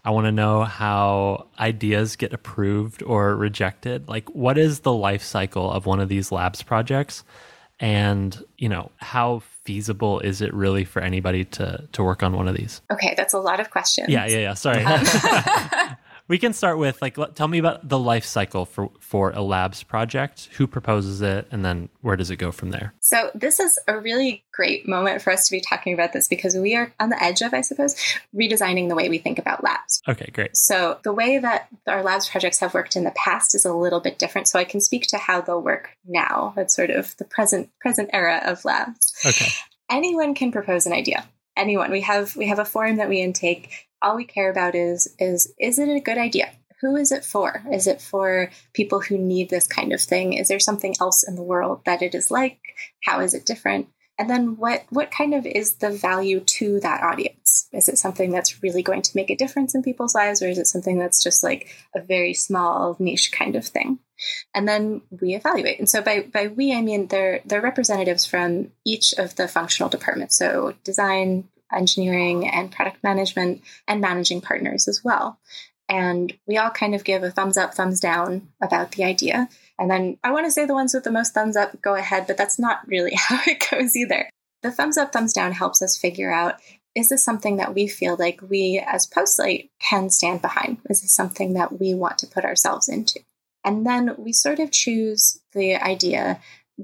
[0.07, 4.07] I want to know how ideas get approved or rejected.
[4.07, 7.25] Like, what is the life cycle of one of these labs projects?
[7.81, 12.47] And, you know, how feasible is it really for anybody to to work on one
[12.47, 12.81] of these?
[12.89, 14.07] Okay, that's a lot of questions.
[14.07, 14.53] Yeah, yeah, yeah.
[14.53, 14.81] Sorry.
[14.81, 15.03] Um,
[16.27, 19.83] we can start with like tell me about the life cycle for for a labs
[19.83, 20.49] project.
[20.53, 22.93] Who proposes it and then where does it go from there?
[22.99, 26.55] So this is a really great moment for us to be talking about this because
[26.55, 27.95] we are on the edge of i suppose
[28.35, 30.01] redesigning the way we think about labs.
[30.07, 30.55] Okay great.
[30.55, 33.99] So the way that our labs projects have worked in the past is a little
[33.99, 34.47] bit different.
[34.47, 36.53] So i can speak to how they'll work now.
[36.57, 39.13] It's sort of the present present era of labs.
[39.25, 39.49] Okay.
[39.89, 41.25] Anyone can propose an idea.
[41.55, 41.91] Anyone.
[41.91, 45.53] We have we have a form that we intake all we care about is is
[45.59, 46.51] is it a good idea?
[46.81, 47.63] Who is it for?
[47.71, 50.33] Is it for people who need this kind of thing?
[50.33, 52.59] Is there something else in the world that it is like?
[53.03, 53.87] How is it different?
[54.19, 57.67] And then what what kind of is the value to that audience?
[57.71, 60.57] Is it something that's really going to make a difference in people's lives or is
[60.57, 63.99] it something that's just like a very small niche kind of thing?
[64.55, 65.77] And then we evaluate.
[65.77, 69.89] And so by by we i mean they're they're representatives from each of the functional
[69.89, 70.37] departments.
[70.37, 75.39] So design engineering and product management and managing partners as well.
[75.89, 79.47] And we all kind of give a thumbs up, thumbs down about the idea.
[79.79, 82.27] And then I want to say the ones with the most thumbs up go ahead,
[82.27, 84.29] but that's not really how it goes either.
[84.63, 86.55] The thumbs up, thumbs down helps us figure out
[86.95, 90.79] is this something that we feel like we as Postlight can stand behind?
[90.89, 93.19] Is this something that we want to put ourselves into?
[93.63, 96.41] And then we sort of choose the idea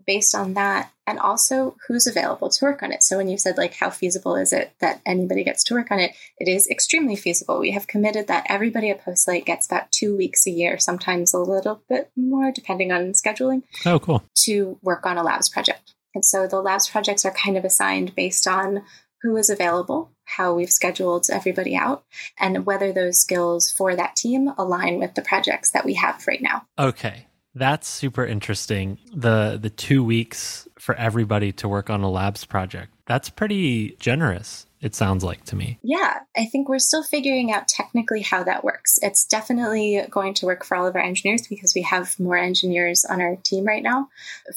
[0.08, 3.04] based on that and also who's available to work on it.
[3.04, 6.00] So when you said like how feasible is it that anybody gets to work on
[6.00, 7.60] it, it is extremely feasible.
[7.60, 11.40] We have committed that everybody at Postlight gets about 2 weeks a year, sometimes a
[11.40, 13.64] little bit more depending on scheduling.
[13.86, 14.24] Oh, cool.
[14.46, 15.94] To work on a labs project.
[16.16, 18.84] And so the labs projects are kind of assigned based on
[19.22, 22.04] who is available, how we've scheduled everybody out,
[22.38, 26.42] and whether those skills for that team align with the projects that we have right
[26.42, 26.66] now.
[26.78, 27.26] Okay.
[27.56, 28.98] That's super interesting.
[29.14, 32.92] The the 2 weeks for everybody to work on a labs project.
[33.06, 34.66] That's pretty generous.
[34.84, 35.80] it sounds like to me.
[35.82, 39.00] Yeah, I think we're still figuring out technically how that works.
[39.02, 43.06] It's definitely going to work for all of our engineers because we have more engineers
[43.06, 44.10] on our team right now.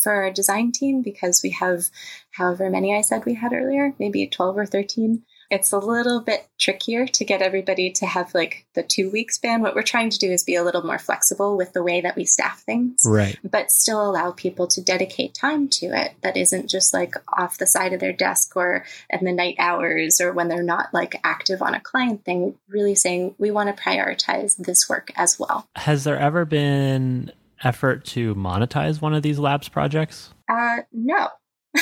[0.03, 1.85] For our design team, because we have
[2.33, 6.47] however many I said we had earlier, maybe 12 or 13 it's a little bit
[6.59, 9.63] trickier to get everybody to have like the two week span.
[9.63, 12.17] What we're trying to do is be a little more flexible with the way that
[12.17, 13.39] we staff things, right?
[13.45, 17.67] But still allow people to dedicate time to it that isn't just like off the
[17.67, 21.63] side of their desk or in the night hours or when they're not like active
[21.63, 22.57] on a client thing.
[22.69, 25.67] Really saying we want to prioritize this work as well.
[25.77, 27.33] Has there ever been
[27.63, 30.33] effort to monetize one of these labs projects?
[30.49, 31.29] Uh, no.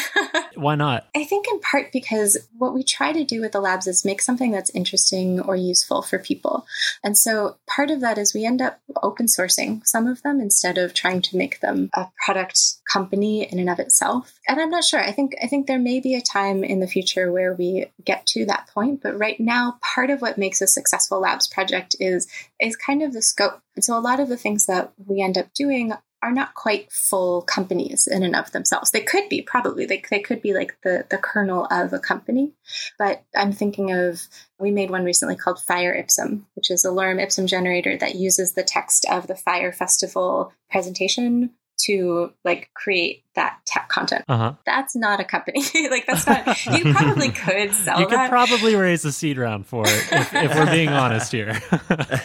[0.55, 1.09] Why not?
[1.15, 4.23] I think in part because what we try to do with the labs is make
[4.23, 6.67] something that's interesting or useful for people.
[7.03, 10.79] And so part of that is we end up open sourcing some of them instead
[10.79, 14.39] of trying to make them a product company in and of itself.
[14.49, 15.01] And I'm not sure.
[15.01, 18.27] I think I think there may be a time in the future where we get
[18.29, 22.29] to that point, but right now part of what makes a successful labs project is
[22.61, 23.61] is kind of the scope.
[23.75, 25.93] And so a lot of the things that we end up doing
[26.25, 28.91] are not quite full companies in and of themselves.
[28.91, 29.85] They could be, probably.
[29.85, 32.55] They, they could be like the, the kernel of a company.
[32.99, 34.23] But I'm thinking of,
[34.59, 38.55] we made one recently called Fyre Ipsum, which is a lorem ipsum generator that uses
[38.55, 44.25] the text of the Fyre Festival presentation to like create that tech content.
[44.29, 44.55] Uh-huh.
[44.65, 45.63] That's not a company.
[45.91, 46.45] like that's not.
[46.75, 48.01] You probably could sell.
[48.01, 48.31] You could that.
[48.31, 51.61] probably raise a seed round for it if, if we're being honest here.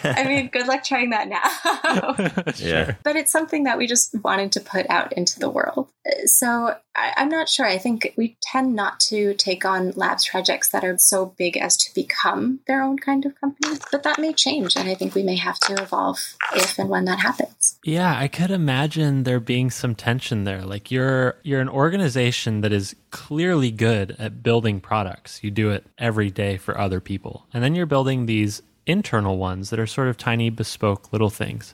[0.03, 2.13] I mean, good luck trying that now.
[2.53, 2.67] sure.
[2.67, 2.95] Yeah.
[3.03, 5.89] But it's something that we just wanted to put out into the world.
[6.25, 7.65] So I, I'm not sure.
[7.65, 11.77] I think we tend not to take on labs projects that are so big as
[11.77, 13.77] to become their own kind of company.
[13.91, 17.05] But that may change, and I think we may have to evolve if and when
[17.05, 17.68] that happens.
[17.83, 20.63] Yeah, I could imagine there being some tension there.
[20.63, 25.43] Like you're you're an organization that is clearly good at building products.
[25.43, 27.47] You do it every day for other people.
[27.53, 31.73] And then you're building these internal ones that are sort of tiny bespoke little things.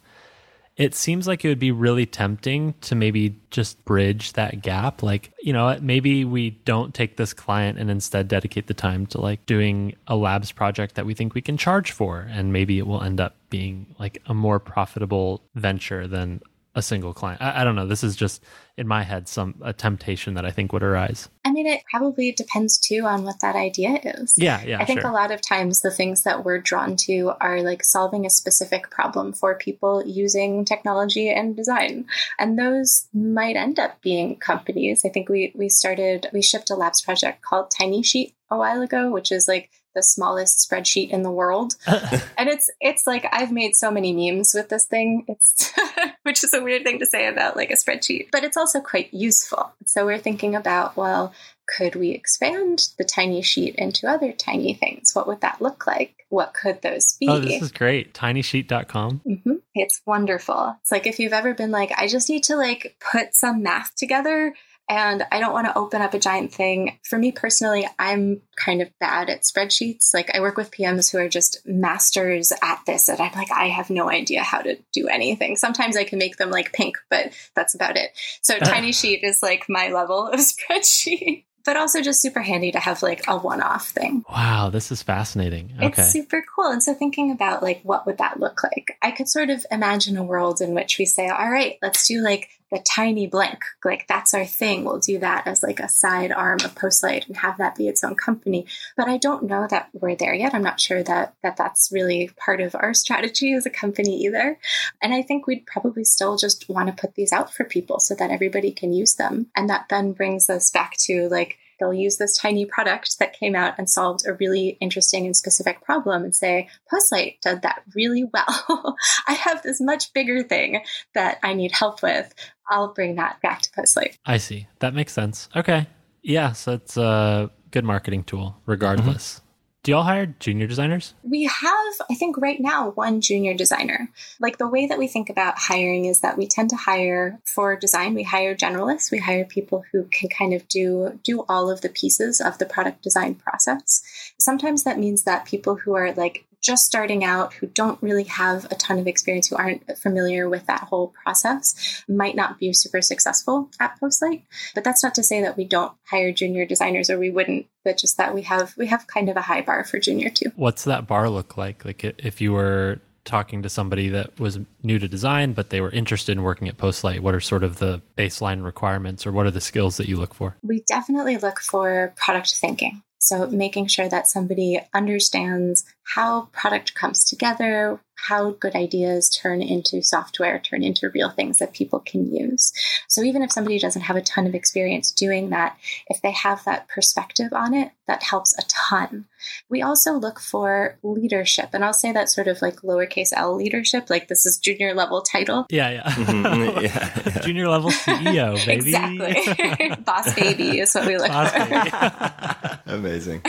[0.78, 5.02] It seems like it would be really tempting to maybe just bridge that gap.
[5.02, 9.22] Like, you know, maybe we don't take this client and instead dedicate the time to
[9.22, 12.28] like doing a labs project that we think we can charge for.
[12.30, 16.42] And maybe it will end up being like a more profitable venture than
[16.76, 17.42] a single client.
[17.42, 17.88] I, I, don't know.
[17.88, 18.44] This is just
[18.78, 21.30] in my head some a temptation that I think would arise.
[21.46, 24.36] I mean, it probably depends too on what that idea is.
[24.38, 24.82] Yeah, yeah.
[24.82, 25.10] I think sure.
[25.10, 28.92] a lot of times the things that we're drawn to are like solving a specific
[28.92, 32.06] problem for people using technology and design,
[32.38, 35.04] and those might end up being companies.
[35.06, 38.82] I think we we started we shipped a labs project called Tiny Sheet a while
[38.82, 41.76] ago, which is like the smallest spreadsheet in the world.
[41.88, 45.26] and it's it's like I've made so many memes with this thing.
[45.28, 45.74] It's
[46.24, 49.14] which is a weird thing to say about like a spreadsheet, but it's also quite
[49.14, 49.72] useful.
[49.86, 51.34] So we're thinking about, well,
[51.68, 55.14] could we expand the tiny sheet into other tiny things?
[55.14, 56.26] What would that look like?
[56.30, 57.28] What could those be?
[57.28, 58.14] Oh, this is great.
[58.14, 59.22] Tinysheet.com.
[59.26, 59.54] Mm-hmm.
[59.74, 60.76] It's wonderful.
[60.82, 63.96] It's like if you've ever been like, I just need to like put some math
[63.96, 64.54] together
[64.88, 67.00] and I don't want to open up a giant thing.
[67.04, 70.14] For me personally, I'm kind of bad at spreadsheets.
[70.14, 73.70] Like I work with PMs who are just masters at this, and I'm like, I
[73.70, 75.56] have no idea how to do anything.
[75.56, 78.12] Sometimes I can make them like pink, but that's about it.
[78.42, 81.46] So Tiny Sheet is like my level of spreadsheet.
[81.64, 84.24] But also just super handy to have like a one-off thing.
[84.30, 85.74] Wow, this is fascinating.
[85.82, 85.88] Okay.
[86.04, 86.70] It's super cool.
[86.70, 89.00] And so thinking about like what would that look like?
[89.02, 92.22] I could sort of imagine a world in which we say, all right, let's do
[92.22, 93.64] like the tiny blank.
[93.84, 94.84] Like that's our thing.
[94.84, 98.04] We'll do that as like a side arm of Postlight and have that be its
[98.04, 98.66] own company.
[98.98, 100.54] But I don't know that we're there yet.
[100.54, 104.60] I'm not sure that that that's really part of our strategy as a company either.
[105.02, 108.14] And I think we'd probably still just want to put these out for people so
[108.16, 109.48] that everybody can use them.
[109.56, 113.56] And that then brings us back to like they'll use this tiny product that came
[113.56, 118.24] out and solved a really interesting and specific problem and say, Postlight did that really
[118.24, 118.96] well.
[119.28, 120.84] I have this much bigger thing
[121.14, 122.34] that I need help with.
[122.70, 124.18] I'll bring that back to Postlight.
[124.26, 124.68] I see.
[124.80, 125.50] That makes sense.
[125.56, 125.88] Okay.
[126.22, 129.36] Yeah, so it's a good marketing tool, regardless.
[129.36, 129.45] Mm-hmm.
[129.86, 131.14] Do y'all hire junior designers?
[131.22, 134.10] We have, I think, right now, one junior designer.
[134.40, 137.76] Like the way that we think about hiring is that we tend to hire for
[137.76, 138.16] design.
[138.16, 139.12] We hire generalists.
[139.12, 142.66] We hire people who can kind of do do all of the pieces of the
[142.66, 144.02] product design process.
[144.40, 148.66] Sometimes that means that people who are like just starting out, who don't really have
[148.72, 153.02] a ton of experience, who aren't familiar with that whole process, might not be super
[153.02, 154.44] successful at Postlight.
[154.74, 157.98] But that's not to say that we don't hire junior designers or we wouldn't, but
[157.98, 160.52] just that we have we have kind of a high bar for junior too.
[160.56, 161.86] What's that bar look like?
[161.86, 165.90] Like if you were talking to somebody that was new to design, but they were
[165.92, 169.52] interested in working at Postlight, what are sort of the baseline requirements or what are
[169.52, 170.56] the skills that you look for?
[170.64, 173.02] We definitely look for product thinking.
[173.26, 180.02] So making sure that somebody understands how product comes together, how good ideas turn into
[180.02, 182.74] software, turn into real things that people can use.
[183.08, 186.64] So even if somebody doesn't have a ton of experience doing that, if they have
[186.66, 189.26] that perspective on it, that helps a ton.
[189.70, 194.10] We also look for leadership, and I'll say that sort of like lowercase l leadership,
[194.10, 195.66] like this is junior level title.
[195.70, 196.04] Yeah, yeah.
[196.04, 196.80] Mm-hmm.
[196.86, 197.40] yeah, yeah.
[197.42, 198.96] Junior level CEO, baby.
[198.96, 199.96] Exactly.
[200.06, 202.80] Boss baby is what we look Boss for.
[202.88, 203.42] Amazing.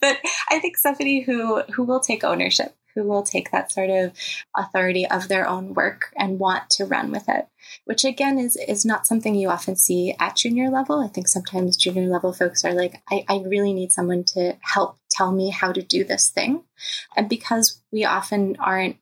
[0.00, 0.18] but
[0.50, 4.12] I think somebody who who will take ownership who will take that sort of
[4.56, 7.46] authority of their own work and want to run with it
[7.84, 11.00] which again is is not something you often see at junior level.
[11.00, 14.98] I think sometimes junior level folks are like I, I really need someone to help
[15.10, 16.62] tell me how to do this thing.
[17.16, 18.96] And because we often aren't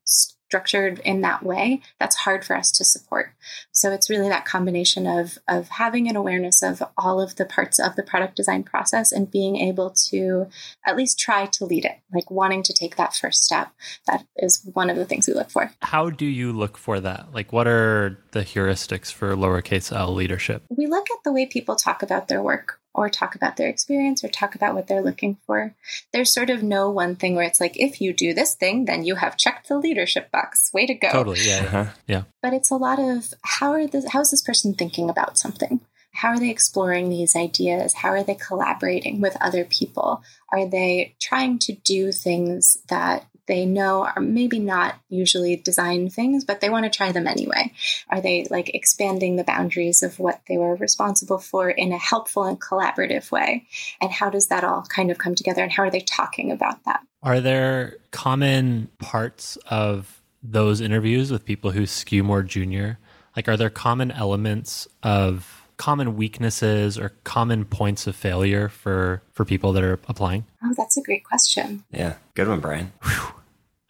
[0.55, 3.33] structured in that way, that's hard for us to support.
[3.73, 7.81] So it's really that combination of, of having an awareness of all of the parts
[7.81, 10.47] of the product design process and being able to
[10.87, 13.73] at least try to lead it, like wanting to take that first step.
[14.07, 15.73] That is one of the things we look for.
[15.83, 17.35] How do you look for that?
[17.35, 20.63] Like, what are the heuristics for lowercase l leadership?
[20.69, 24.23] We look at the way people talk about their work or talk about their experience
[24.23, 25.75] or talk about what they're looking for.
[26.13, 29.05] There's sort of no one thing where it's like, if you do this thing, then
[29.05, 30.71] you have checked the leadership box.
[30.73, 31.11] Way to go.
[31.11, 31.41] Totally.
[31.43, 31.65] Yeah.
[31.67, 31.87] Uh-huh.
[32.07, 32.23] Yeah.
[32.41, 35.81] But it's a lot of how are this, how is this person thinking about something?
[36.13, 37.95] How are they exploring these ideas?
[37.95, 40.23] How are they collaborating with other people?
[40.53, 46.45] Are they trying to do things that they know are maybe not usually design things,
[46.45, 47.73] but they want to try them anyway?
[48.09, 52.45] Are they like expanding the boundaries of what they were responsible for in a helpful
[52.45, 53.67] and collaborative way?
[54.01, 55.63] And how does that all kind of come together?
[55.63, 57.01] And how are they talking about that?
[57.23, 62.99] Are there common parts of those interviews with people who skew more junior?
[63.37, 69.45] Like, are there common elements of common weaknesses or common points of failure for for
[69.45, 70.47] people that are applying?
[70.65, 71.85] Oh, that's a great question.
[71.91, 72.91] Yeah, good one, Brian.
[73.03, 73.35] Whew.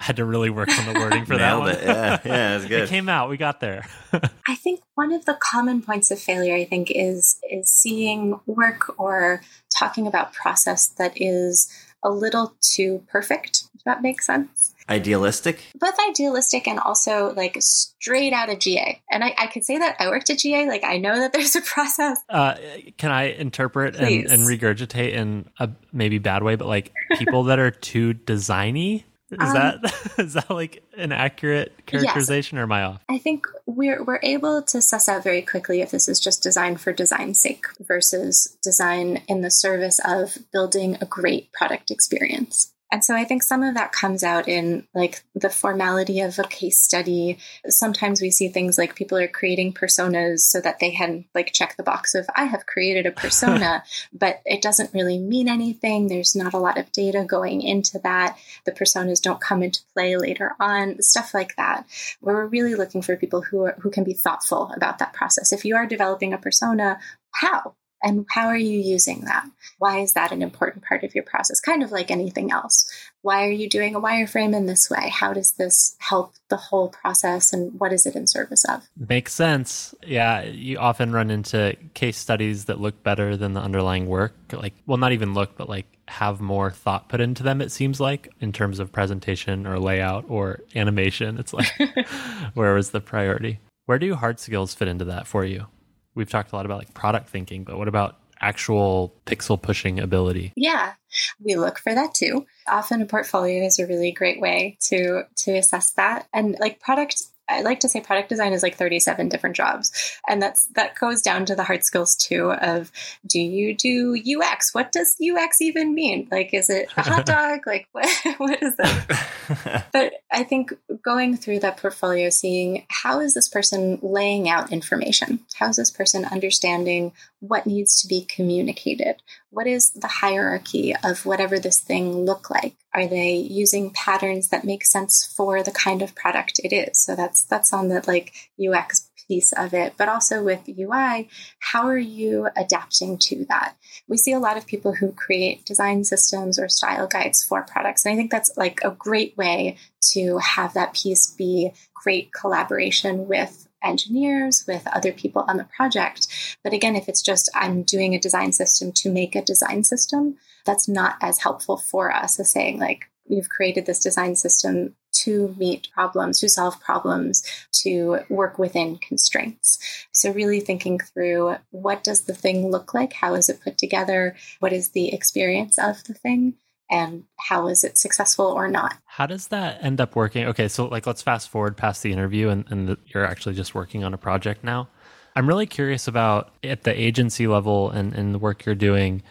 [0.01, 1.70] I had to really work on the wording for that one.
[1.70, 1.84] It.
[1.84, 2.82] Yeah, yeah, that's good.
[2.82, 3.30] it came out.
[3.30, 3.86] We got there.
[4.49, 8.99] I think one of the common points of failure, I think, is is seeing work
[8.99, 9.42] or
[9.78, 11.68] talking about process that is
[12.03, 13.70] a little too perfect.
[13.72, 14.74] Does that make sense?
[14.89, 15.64] Idealistic?
[15.78, 19.97] Both idealistic and also like straight out of ga and I, I, could say that
[19.99, 22.18] i worked at ga like i know that there's a process.
[22.28, 22.55] Uh,
[22.99, 27.59] can i interpret and, and, regurgitate in a maybe bad way but like people that
[27.59, 29.05] are too designy?
[29.30, 32.61] Is um, that is that like an accurate characterization yes.
[32.61, 33.01] or am i off?
[33.09, 36.76] I think we're we're able to suss out very quickly if this is just design
[36.76, 43.05] for design's sake versus design in the service of building a great product experience and
[43.05, 46.78] so I think some of that comes out in like the formality of a case
[46.78, 47.38] study.
[47.66, 51.76] Sometimes we see things like people are creating personas so that they can like check
[51.76, 53.82] the box of I have created a persona,
[54.12, 56.07] but it doesn't really mean anything.
[56.07, 58.38] There's not a lot of data going into that.
[58.64, 61.86] The personas don't come into play later on, stuff like that.
[62.20, 65.53] Where we're really looking for people who are, who can be thoughtful about that process.
[65.53, 67.01] If you are developing a persona,
[67.32, 67.74] how?
[68.05, 69.49] And how are you using that?
[69.79, 71.59] Why is that an important part of your process?
[71.59, 72.87] Kind of like anything else.
[73.23, 75.09] Why are you doing a wireframe in this way?
[75.09, 78.87] How does this help the whole process and what is it in service of?
[78.97, 79.95] Makes sense.
[80.07, 84.35] Yeah, you often run into case studies that look better than the underlying work.
[84.53, 87.99] Like, well, not even look, but like have more thought put into them, it seems
[87.99, 91.39] like, in terms of presentation or layout or animation.
[91.39, 91.73] It's like,
[92.55, 93.61] where was the priority?
[93.87, 95.67] Where do hard skills fit into that for you?
[96.15, 100.53] We've talked a lot about like product thinking, but what about actual pixel pushing ability?
[100.57, 100.95] Yeah,
[101.41, 102.47] we look for that too.
[102.69, 106.27] Often a portfolio is a really great way to to assess that.
[106.33, 109.92] And like product I like to say product design is like 37 different jobs.
[110.28, 112.90] And that's that goes down to the hard skills too of
[113.26, 114.74] do you do UX?
[114.74, 116.28] What does UX even mean?
[116.30, 117.66] Like is it a hot dog?
[117.66, 119.86] like what what is that?
[119.92, 120.72] but I think
[121.03, 125.40] going through that portfolio seeing how is this person laying out information?
[125.55, 127.12] How is this person understanding
[127.49, 129.16] what needs to be communicated?
[129.51, 132.76] What is the hierarchy of whatever this thing look like?
[132.95, 137.05] Are they using patterns that make sense for the kind of product it is?
[137.05, 141.28] So that's that's on the like UX piece of it, but also with UI,
[141.61, 143.74] how are you adapting to that?
[144.09, 148.05] We see a lot of people who create design systems or style guides for products.
[148.05, 149.76] And I think that's like a great way
[150.12, 156.26] to have that piece be great collaboration with engineers, with other people on the project.
[156.62, 160.37] But again, if it's just I'm doing a design system to make a design system,
[160.64, 165.55] that's not as helpful for us as saying, like, we've created this design system to
[165.59, 169.78] meet problems, to solve problems, to work within constraints.
[170.12, 173.12] So, really thinking through what does the thing look like?
[173.12, 174.37] How is it put together?
[174.61, 176.55] What is the experience of the thing?
[176.91, 178.97] And how is it successful or not?
[179.07, 180.47] How does that end up working?
[180.47, 183.74] Okay, so like let's fast forward past the interview and, and the, you're actually just
[183.74, 184.89] working on a project now.
[185.37, 189.22] I'm really curious about at the agency level and, and the work you're doing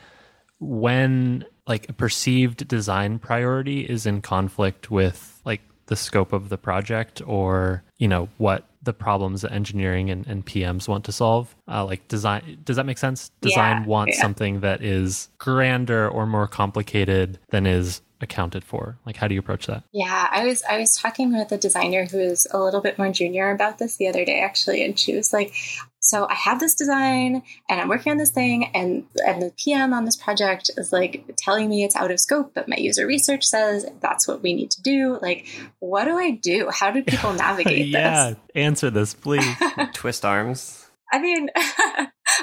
[0.60, 6.58] when like a perceived design priority is in conflict with like the scope of the
[6.58, 11.56] project or you know what the problems that engineering and, and pms want to solve
[11.68, 14.22] uh, like design does that make sense design Yeah, wants yeah.
[14.22, 19.40] something that is grander or more complicated than is accounted for like how do you
[19.40, 22.82] approach that Yeah, I was I was talking with a designer who is a little
[22.82, 25.54] bit more junior about this the other day actually, and she was like,
[26.00, 29.94] "So I have this design, and I'm working on this thing, and and the PM
[29.94, 33.46] on this project is like telling me it's out of scope, but my user research
[33.46, 35.20] says that's what we need to do.
[35.22, 35.48] Like,
[35.80, 36.70] what do I do?
[36.72, 39.46] How do people navigate yeah this?" answer this please
[39.94, 40.80] Twist arms.
[41.12, 41.50] I mean,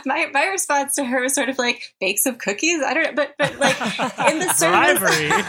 [0.07, 2.83] my my response to her was sort of like bake some cookies.
[2.83, 3.81] I don't know, but but like
[4.33, 4.99] in the service.
[4.99, 5.31] bribery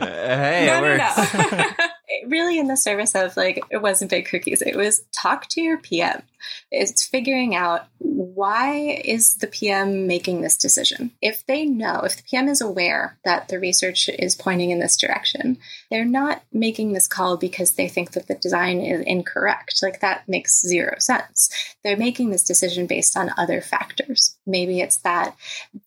[0.00, 1.78] Uh, hey, no, it no, works.
[1.78, 1.86] no.
[2.28, 5.78] really in the service of like it wasn't big cookies it was talk to your
[5.78, 6.22] pm
[6.70, 11.12] it's figuring out why is the pm making this decision.
[11.20, 14.96] If they know if the pm is aware that the research is pointing in this
[14.96, 15.58] direction
[15.90, 19.80] they're not making this call because they think that the design is incorrect.
[19.82, 21.50] Like that makes zero sense.
[21.82, 24.36] They're making this decision based on other factors.
[24.46, 25.36] Maybe it's that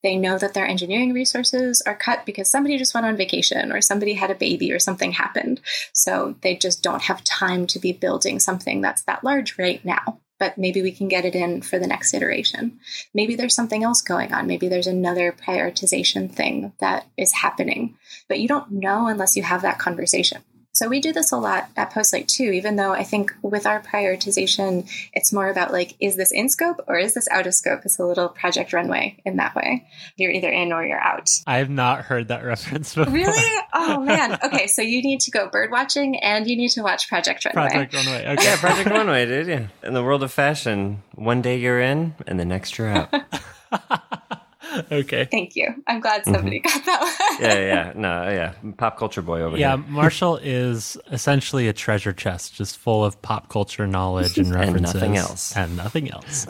[0.02, 3.82] they know that their engineering resources are cut because somebody just went on vacation or
[3.82, 5.62] somebody had a baby or something happened.
[5.94, 10.20] So they just don't have time to be building something that's that large right now.
[10.44, 12.78] But maybe we can get it in for the next iteration.
[13.14, 14.46] Maybe there's something else going on.
[14.46, 17.96] Maybe there's another prioritization thing that is happening.
[18.28, 20.44] But you don't know unless you have that conversation.
[20.76, 23.80] So we do this a lot at Postlight too, even though I think with our
[23.80, 27.82] prioritization, it's more about like, is this in scope or is this out of scope?
[27.86, 29.86] It's a little project runway in that way.
[30.16, 31.30] You're either in or you're out.
[31.46, 33.62] i have not heard that reference before Really?
[33.72, 34.40] Oh man.
[34.44, 37.70] Okay, so you need to go bird watching and you need to watch Project Runway.
[37.70, 39.48] project runway okay Yeah, Project Runway, dude.
[39.48, 39.68] Yeah.
[39.84, 43.14] In the world of fashion, one day you're in, and the next you're out.
[44.92, 45.68] okay Thank you.
[45.88, 46.34] I'm glad mm-hmm.
[46.34, 47.42] somebody got that one.
[47.42, 48.54] yeah, yeah, no, yeah.
[48.78, 49.86] Pop culture boy over Yeah, here.
[49.86, 55.02] Yeah, Marshall is essentially a treasure chest, just full of pop culture knowledge and references.
[55.02, 55.58] And references, nothing else.
[55.58, 56.48] and nothing else.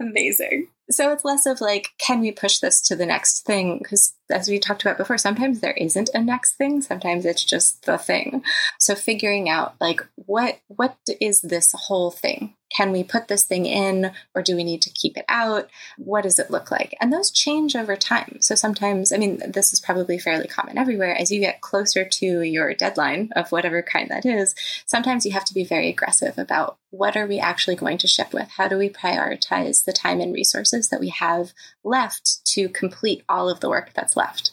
[0.00, 0.68] Amazing.
[0.90, 3.78] So it's less of like, can we push this to the next thing?
[3.78, 6.80] Because as we talked about before, sometimes there isn't a next thing.
[6.80, 8.42] Sometimes it's just the thing.
[8.78, 12.54] So figuring out like what what is this whole thing?
[12.70, 15.68] Can we put this thing in or do we need to keep it out?
[15.96, 16.96] What does it look like?
[17.00, 18.38] And those change over time.
[18.40, 21.14] So sometimes, I mean, this is probably fairly common everywhere.
[21.16, 24.54] As you get closer to your deadline of whatever kind that is,
[24.86, 28.32] sometimes you have to be very aggressive about what are we actually going to ship
[28.32, 28.48] with?
[28.56, 31.52] How do we prioritize the time and resources that we have
[31.84, 34.52] left to complete all of the work that's left?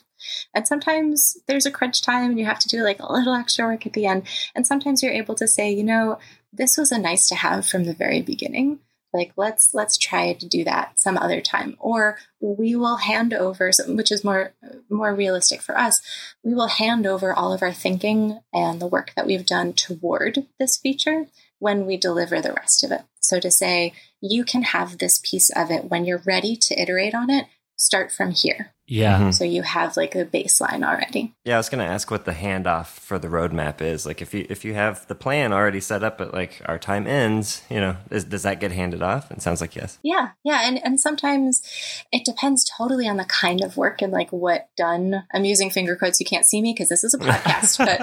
[0.54, 3.66] And sometimes there's a crunch time and you have to do like a little extra
[3.66, 4.24] work at the end.
[4.56, 6.20] And sometimes you're able to say, you know,
[6.52, 8.80] this was a nice to have from the very beginning.
[9.14, 11.78] Like let's let's try to do that some other time.
[11.80, 14.54] Or we will hand over, which is more
[14.90, 16.02] more realistic for us.
[16.44, 20.46] We will hand over all of our thinking and the work that we've done toward
[20.60, 21.28] this feature
[21.60, 23.04] when we deliver the rest of it.
[23.22, 27.16] So to say, you can have this piece of it when you're ready to iterate
[27.16, 27.46] on it,
[27.78, 28.72] start from here.
[28.88, 29.20] Yeah.
[29.20, 29.34] Mhm.
[29.34, 31.34] So you have like a baseline already.
[31.44, 34.06] Yeah, I was gonna ask what the handoff for the roadmap is.
[34.06, 37.08] Like, if you if you have the plan already set up, but like our time
[37.08, 39.32] ends, you know, is, does that get handed off?
[39.32, 39.98] It sounds like yes.
[40.04, 41.64] Yeah, yeah, and and sometimes
[42.12, 45.24] it depends totally on the kind of work and like what done.
[45.34, 46.20] I'm using finger quotes.
[46.20, 48.02] You can't see me because this is a podcast, but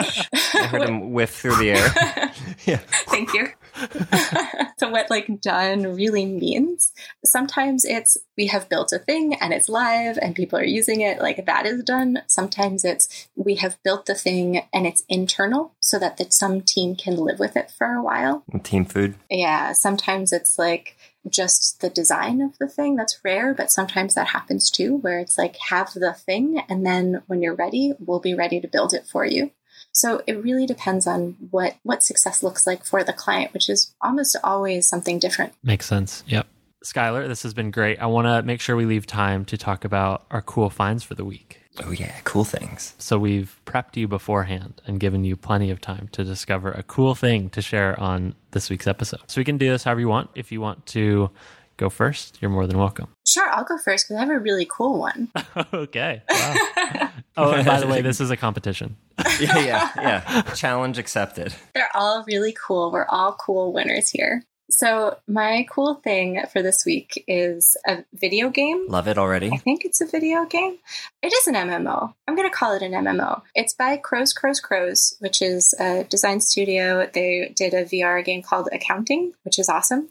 [0.60, 2.32] I heard but him whiff through the air.
[2.66, 2.80] yeah.
[3.06, 3.50] Thank you.
[4.78, 6.92] so, what like done really means
[7.24, 11.20] sometimes it's we have built a thing and it's live and people are using it,
[11.20, 12.22] like that is done.
[12.26, 16.96] Sometimes it's we have built the thing and it's internal so that, that some team
[16.96, 18.44] can live with it for a while.
[18.62, 19.14] Team food.
[19.30, 20.96] Yeah, sometimes it's like
[21.28, 25.38] just the design of the thing that's rare, but sometimes that happens too, where it's
[25.38, 29.06] like have the thing and then when you're ready, we'll be ready to build it
[29.06, 29.50] for you.
[29.92, 33.94] So it really depends on what what success looks like for the client, which is
[34.00, 35.52] almost always something different.
[35.62, 36.24] Makes sense.
[36.26, 36.46] Yep.
[36.84, 38.00] Skylar, this has been great.
[38.00, 41.14] I want to make sure we leave time to talk about our cool finds for
[41.14, 41.60] the week.
[41.82, 42.94] Oh yeah, cool things.
[42.98, 47.14] So we've prepped you beforehand and given you plenty of time to discover a cool
[47.14, 49.20] thing to share on this week's episode.
[49.28, 50.30] So we can do this however you want.
[50.34, 51.30] If you want to
[51.78, 53.08] go first, you're more than welcome.
[53.32, 55.30] Sure, I'll go first because I have a really cool one.
[55.72, 56.22] okay.
[56.28, 56.54] Wow.
[57.38, 58.96] oh, and by the way, this is a competition.
[59.40, 60.42] yeah, yeah, yeah.
[60.54, 61.54] Challenge accepted.
[61.74, 62.92] They're all really cool.
[62.92, 64.44] We're all cool winners here.
[64.72, 68.86] So, my cool thing for this week is a video game.
[68.88, 69.50] Love it already.
[69.52, 70.78] I think it's a video game.
[71.22, 72.14] It is an MMO.
[72.26, 73.42] I'm going to call it an MMO.
[73.54, 77.06] It's by Crows, Crows, Crows, which is a design studio.
[77.12, 80.08] They did a VR game called Accounting, which is awesome.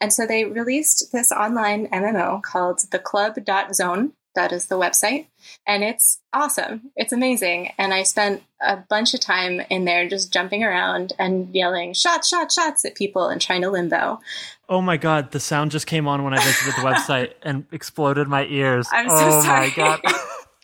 [0.00, 4.12] And so they released this online MMO called the Club.zone.
[4.34, 5.26] That is the website.
[5.66, 6.90] And it's awesome.
[6.96, 7.72] It's amazing.
[7.78, 12.28] And I spent a bunch of time in there just jumping around and yelling shots,
[12.28, 14.20] shots, shots at people and trying to limbo.
[14.68, 18.28] Oh my god, the sound just came on when I visited the website and exploded
[18.28, 18.88] my ears.
[18.90, 19.68] I'm so oh sorry.
[19.68, 20.00] my god.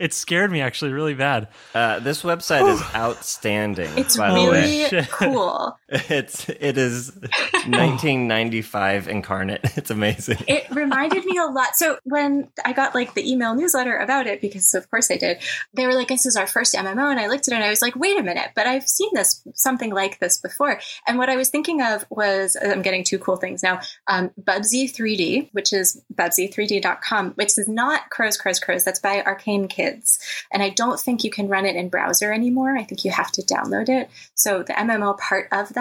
[0.00, 1.48] It scared me actually really bad.
[1.74, 3.90] Uh, this website is outstanding.
[3.98, 4.88] It's by the way.
[4.90, 5.76] really cool.
[5.90, 9.60] It's it is 1995 incarnate.
[9.80, 10.38] It's amazing.
[10.46, 11.74] It reminded me a lot.
[11.74, 15.38] So when I got like the email newsletter about it, because of course I did,
[15.72, 17.70] they were like, "This is our first MMO," and I looked at it and I
[17.70, 20.80] was like, "Wait a minute!" But I've seen this something like this before.
[21.06, 23.80] And what I was thinking of was, I'm getting two cool things now.
[24.06, 28.84] Um, Bubsy 3D, which is bubsy3d.com, which is not Crows, Crows, Crows.
[28.84, 30.18] That's by Arcane Kids,
[30.52, 32.76] and I don't think you can run it in browser anymore.
[32.76, 34.10] I think you have to download it.
[34.34, 35.79] So the MMO part of that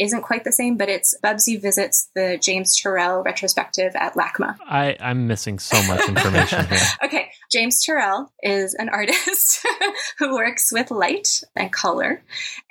[0.00, 4.56] isn't quite the same, but it's Bubsy visits the James Turrell retrospective at LACMA.
[4.66, 6.78] I, I'm missing so much information here.
[7.04, 9.66] Okay, James Turrell is an artist
[10.18, 12.22] who works with light and color,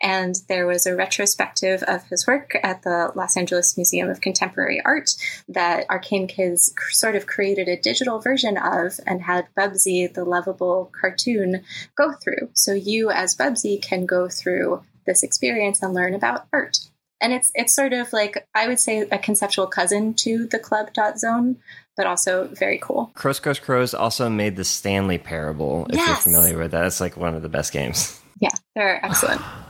[0.02, 4.82] and there was a retrospective of his work at the Los Angeles Museum of Contemporary
[4.84, 5.12] Art
[5.50, 10.92] that Arcane Kids sort of created a digital version of and had Bubsy, the lovable
[11.00, 11.64] cartoon,
[11.96, 12.50] go through.
[12.54, 16.78] So you, as Bubsy, can go through this experience and learn about art.
[17.20, 20.94] And it's it's sort of like I would say a conceptual cousin to the club
[20.94, 21.58] dot zone,
[21.98, 23.12] but also very cool.
[23.16, 25.86] Crows Crows Crows also made the Stanley Parable.
[25.90, 28.22] If you're familiar with that, it's like one of the best games.
[28.40, 29.42] Yeah, they're excellent.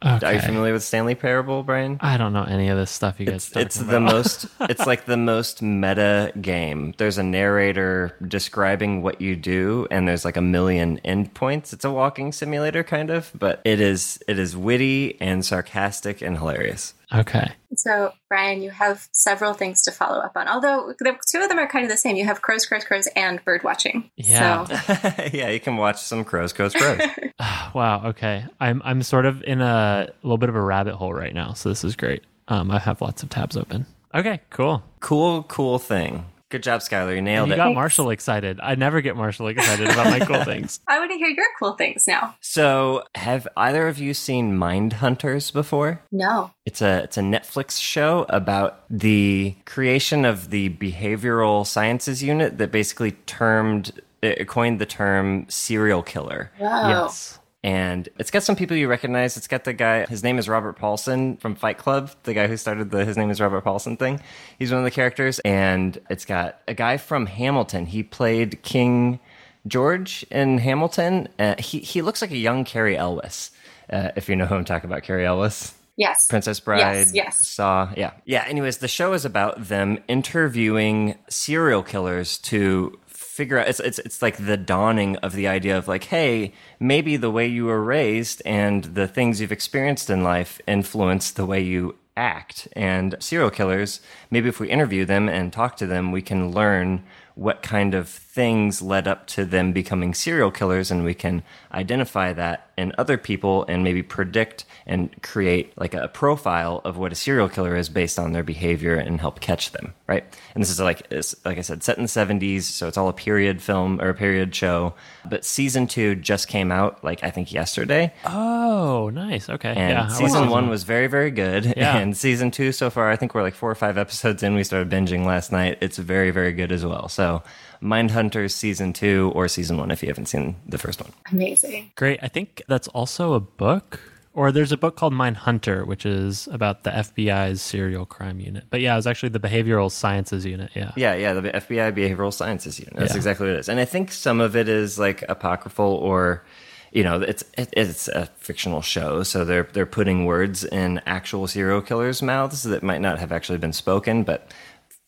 [0.00, 1.98] Are you familiar with Stanley Parable, Brian?
[2.00, 5.06] I don't know any of this stuff you guys It's, it's the most it's like
[5.06, 6.94] the most meta game.
[6.98, 11.72] There's a narrator describing what you do and there's like a million endpoints.
[11.72, 16.38] It's a walking simulator kind of but it is it is witty and sarcastic and
[16.38, 17.52] hilarious Okay.
[17.76, 20.48] So, Brian, you have several things to follow up on.
[20.48, 22.16] Although the two of them are kind of the same.
[22.16, 24.10] You have crows, crows, crows, and bird watching.
[24.16, 24.64] Yeah.
[24.64, 27.00] So, yeah you can watch some crows crows crows
[27.74, 28.06] Wow.
[28.06, 28.44] Okay.
[28.60, 31.68] I'm I'm sort of in a little bit of a rabbit hole right now, so
[31.68, 32.22] this is great.
[32.48, 33.86] Um, I have lots of tabs open.
[34.14, 34.40] Okay.
[34.50, 34.82] Cool.
[35.00, 37.74] cool cool thing good job skylar you nailed You it You got Thanks.
[37.76, 38.58] Marshall excited.
[38.62, 40.80] I never get Marshall excited about my cool things.
[40.88, 42.36] I want to hear your cool things now.
[42.40, 46.50] so have either of you seen mind hunters before No.
[46.66, 52.70] It's a it's a Netflix show about the creation of the behavioral sciences unit that
[52.72, 56.50] basically termed it coined the term serial killer.
[56.58, 56.88] Whoa.
[56.88, 57.37] Yes.
[57.64, 59.36] And it's got some people you recognize.
[59.36, 62.56] It's got the guy, his name is Robert Paulson from Fight Club, the guy who
[62.56, 64.20] started the his name is Robert Paulson thing.
[64.58, 65.40] He's one of the characters.
[65.40, 67.86] And it's got a guy from Hamilton.
[67.86, 69.18] He played King
[69.66, 71.28] George in Hamilton.
[71.38, 73.50] Uh, he, he looks like a young Cary Elwes,
[73.90, 75.74] uh, if you know who I'm talking about, Cary Elwes.
[75.96, 76.28] Yes.
[76.28, 77.46] Princess Bride, Yes, yes.
[77.48, 78.44] Saw, yeah, yeah.
[78.46, 82.96] Anyways, the show is about them interviewing serial killers to
[83.38, 83.68] figure out.
[83.68, 87.46] It's it's it's like the dawning of the idea of like, hey, maybe the way
[87.46, 92.66] you were raised and the things you've experienced in life influence the way you act.
[92.72, 97.04] And serial killers, maybe if we interview them and talk to them, we can learn
[97.36, 98.08] what kind of
[98.38, 103.18] things led up to them becoming serial killers and we can identify that in other
[103.18, 107.88] people and maybe predict and create like a profile of what a serial killer is
[107.88, 110.22] based on their behavior and help catch them right
[110.54, 113.08] and this is like it's, like i said set in the 70s so it's all
[113.08, 114.94] a period film or a period show
[115.28, 119.48] but season two just came out like i think yesterday Oh, nice.
[119.50, 119.70] Okay.
[119.70, 120.08] and yeah.
[120.08, 121.74] Season one was very, very good.
[121.76, 121.96] Yeah.
[122.02, 124.54] And season two so far, I think we're like four or five episodes in.
[124.54, 125.78] We started binging last night.
[125.80, 127.08] It's very, very good as well.
[127.08, 127.42] So,
[127.82, 131.12] Mindhunters season two or season one if you haven't seen the first one.
[131.32, 131.92] Amazing.
[131.96, 132.18] great.
[132.22, 134.00] I think that's also a book.
[134.34, 138.64] Or there's a book called Mind Hunter, which is about the FBI's serial crime unit.
[138.70, 140.70] But yeah, it was actually the behavioral sciences unit.
[140.76, 140.92] Yeah.
[140.94, 142.94] Yeah, yeah, the FBI Behavioral Sciences Unit.
[142.94, 143.16] That's Yeah.
[143.16, 143.68] exactly what it is.
[143.68, 146.44] And I think some of it is like apocryphal or
[146.92, 151.82] you know, it's it's a fictional show, so they're they're putting words in actual serial
[151.82, 154.52] killers' mouths that might not have actually been spoken, but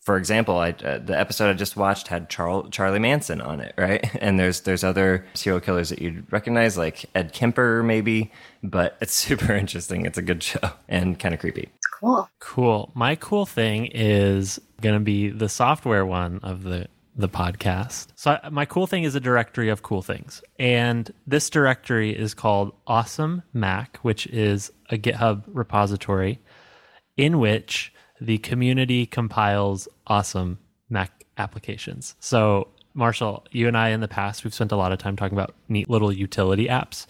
[0.01, 3.73] for example, I, uh, the episode I just watched had Charl- Charlie Manson on it,
[3.77, 4.03] right?
[4.21, 8.31] And there's there's other serial killers that you'd recognize, like Ed Kemper, maybe.
[8.63, 10.05] But it's super interesting.
[10.05, 11.69] It's a good show and kind of creepy.
[11.99, 12.29] Cool.
[12.39, 12.91] Cool.
[12.95, 18.07] My cool thing is going to be the software one of the the podcast.
[18.15, 20.41] So, I, my cool thing is a directory of cool things.
[20.57, 26.39] And this directory is called Awesome Mac, which is a GitHub repository
[27.17, 30.59] in which the community compiles awesome
[30.89, 32.15] Mac applications.
[32.19, 35.37] So, Marshall, you and I in the past, we've spent a lot of time talking
[35.37, 37.07] about neat little utility apps.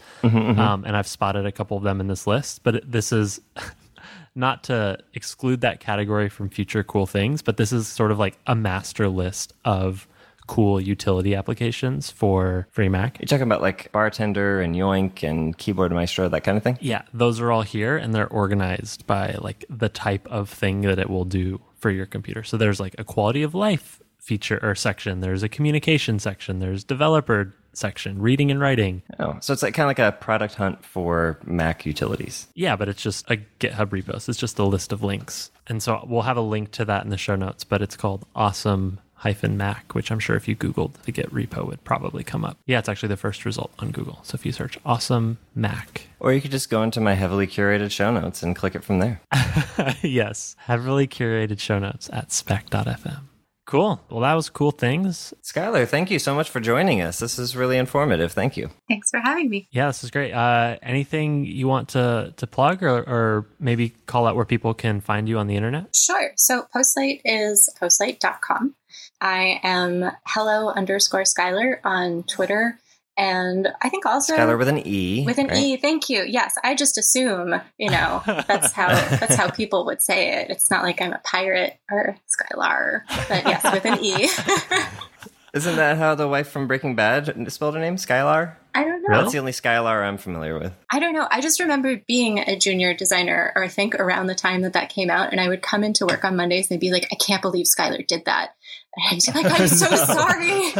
[0.59, 3.41] Um, and I've spotted a couple of them in this list, but this is
[4.35, 8.37] not to exclude that category from future cool things, but this is sort of like
[8.47, 10.07] a master list of
[10.51, 13.17] cool utility applications for free Mac.
[13.21, 16.77] You're talking about like Bartender and Yoink and Keyboard Maestro, that kind of thing?
[16.81, 20.99] Yeah, those are all here and they're organized by like the type of thing that
[20.99, 22.43] it will do for your computer.
[22.43, 26.83] So there's like a quality of life feature or section, there's a communication section, there's
[26.83, 29.03] developer section, reading and writing.
[29.19, 32.47] Oh, so it's like kind of like a product hunt for Mac utilities.
[32.55, 34.19] Yeah, but it's just a GitHub repo.
[34.19, 35.49] So it's just a list of links.
[35.67, 38.25] And so we'll have a link to that in the show notes, but it's called
[38.35, 42.43] awesome hyphen Mac, which I'm sure if you Googled the Git repo would probably come
[42.43, 42.57] up.
[42.65, 44.19] Yeah, it's actually the first result on Google.
[44.23, 47.91] So if you search awesome Mac, Or you could just go into my heavily curated
[47.91, 49.21] show notes and click it from there.
[50.01, 53.30] yes, heavily curated show notes at spec.fm.
[53.71, 54.01] Cool.
[54.09, 55.33] Well, that was cool things.
[55.43, 57.19] Skylar, thank you so much for joining us.
[57.19, 58.33] This is really informative.
[58.33, 58.69] Thank you.
[58.89, 59.69] Thanks for having me.
[59.71, 60.33] Yeah, this is great.
[60.33, 64.99] Uh, anything you want to, to plug or, or maybe call out where people can
[64.99, 65.95] find you on the internet?
[65.95, 66.33] Sure.
[66.35, 68.75] So Postlight is postlight.com.
[69.21, 72.77] I am hello underscore Skylar on Twitter.
[73.17, 75.25] And I think also Skylar with an E.
[75.25, 75.57] with an right?
[75.57, 75.77] E.
[75.77, 76.23] Thank you.
[76.23, 80.49] Yes, I just assume, you know, that's how that's how people would say it.
[80.49, 84.29] It's not like I'm a pirate or Skylar, but yes, with an E.
[85.53, 87.97] Isn't that how the wife from Breaking Bad spelled her name?
[87.97, 88.55] Skylar?
[88.73, 89.09] I don't know.
[89.09, 89.21] Really?
[89.21, 90.73] That's the only Skylar I'm familiar with.
[90.91, 91.27] I don't know.
[91.29, 94.89] I just remember being a junior designer, or I think around the time that that
[94.89, 97.15] came out, and I would come into work on Mondays and they'd be like, "I
[97.15, 98.55] can't believe Skylar did that."
[98.95, 100.71] And I'd be like, "I'm so sorry."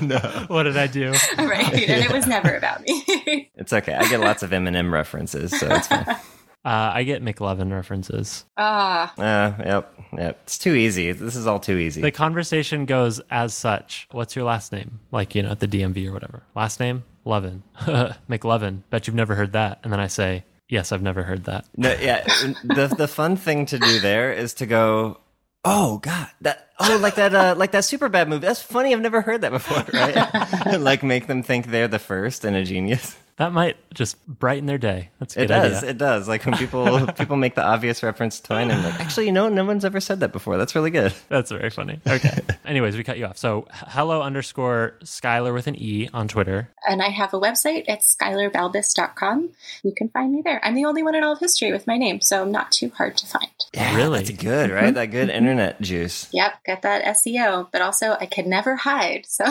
[0.06, 0.44] no.
[0.48, 1.12] What did I do?
[1.38, 3.50] right, and it was never about me.
[3.56, 3.94] It's okay.
[3.94, 6.04] I get lots of Eminem references, so it's fine.
[6.64, 8.44] Uh, I get McLovin references.
[8.56, 10.40] Ah, Uh, yep, yep.
[10.42, 11.10] It's too easy.
[11.12, 12.02] This is all too easy.
[12.02, 14.06] The conversation goes as such.
[14.12, 15.00] What's your last name?
[15.10, 16.42] Like, you know, at the DMV or whatever.
[16.54, 17.04] Last name?
[17.24, 17.62] Lovin.
[18.28, 18.82] McLovin.
[18.90, 19.80] Bet you've never heard that.
[19.82, 21.64] And then I say, yes, I've never heard that.
[21.76, 22.24] No, yeah.
[22.64, 25.18] The the fun thing to do there is to go,
[25.64, 28.46] oh god, that oh like that uh like that super bad movie.
[28.46, 28.92] That's funny.
[28.94, 30.78] I've never heard that before, right?
[30.80, 33.16] like make them think they're the first and a genius.
[33.40, 35.08] That might just brighten their day.
[35.18, 35.78] That's a It does.
[35.78, 35.90] idea.
[35.90, 36.28] It does.
[36.28, 39.48] Like when people people make the obvious reference to Twine and like, actually, you know,
[39.48, 40.58] no one's ever said that before.
[40.58, 41.14] That's really good.
[41.30, 42.00] That's very funny.
[42.06, 42.40] Okay.
[42.66, 43.38] Anyways, we cut you off.
[43.38, 46.68] So hello underscore Skylar with an E on Twitter.
[46.86, 47.84] and I have a website.
[47.88, 49.48] It's skylarbalbus.com.
[49.84, 50.60] You can find me there.
[50.62, 52.90] I'm the only one in all of history with my name, so I'm not too
[52.90, 53.48] hard to find.
[53.72, 54.18] Yeah, Really?
[54.18, 54.84] That's good, right?
[54.84, 54.94] Mm-hmm.
[54.96, 55.38] That good mm-hmm.
[55.38, 56.28] internet juice.
[56.34, 59.24] Yep, got that SEO, but also I could never hide.
[59.26, 59.46] So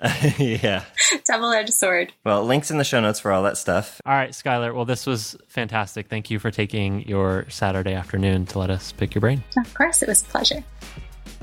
[0.38, 0.82] yeah.
[1.24, 2.12] double edged sword.
[2.24, 4.00] Well, links in the show notes for all that stuff.
[4.04, 4.74] All right, Skylar.
[4.74, 6.08] Well, this was fantastic.
[6.08, 9.44] Thank you for taking your Saturday afternoon to let us pick your brain.
[9.58, 10.64] Of course, it was a pleasure.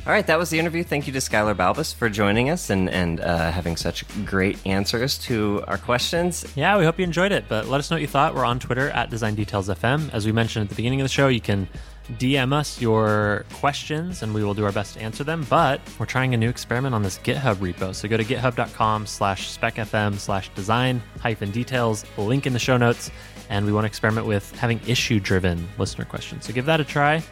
[0.05, 0.85] All right, that was the interview.
[0.85, 5.17] Thank you to Skylar Balbus for joining us and and uh, having such great answers
[5.19, 6.45] to our questions.
[6.55, 8.33] Yeah, we hope you enjoyed it, but let us know what you thought.
[8.33, 10.13] We're on Twitter at Design Details FM.
[10.13, 11.67] As we mentioned at the beginning of the show, you can
[12.13, 15.45] DM us your questions and we will do our best to answer them.
[15.49, 17.93] But we're trying a new experiment on this GitHub repo.
[17.93, 23.11] So go to github.com slash specfm slash design hyphen details, link in the show notes,
[23.49, 26.45] and we want to experiment with having issue driven listener questions.
[26.45, 27.23] So give that a try.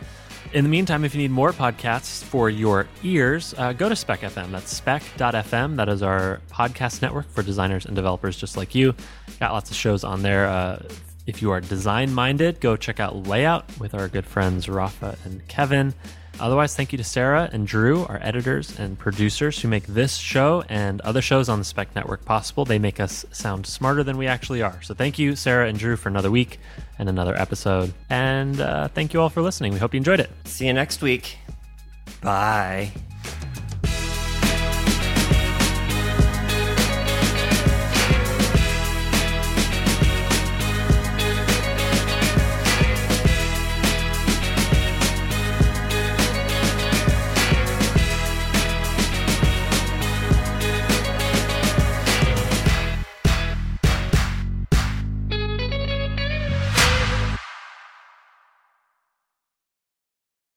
[0.53, 4.21] In the meantime, if you need more podcasts for your ears, uh, go to Spec
[4.21, 4.51] FM.
[4.51, 5.75] That's spec.fm.
[5.75, 8.93] That is our podcast network for designers and developers just like you.
[9.39, 10.45] Got lots of shows on there.
[10.45, 10.83] Uh,
[11.25, 15.47] if you are design minded, go check out Layout with our good friends Rafa and
[15.47, 15.93] Kevin.
[16.39, 20.63] Otherwise, thank you to Sarah and Drew, our editors and producers who make this show
[20.67, 22.65] and other shows on the Spec Network possible.
[22.65, 24.81] They make us sound smarter than we actually are.
[24.81, 26.59] So thank you, Sarah and Drew, for another week
[26.99, 27.93] and another episode.
[28.09, 29.73] And uh, thank you all for listening.
[29.73, 30.29] We hope you enjoyed it.
[30.43, 31.37] See you next week.
[32.21, 32.91] Bye.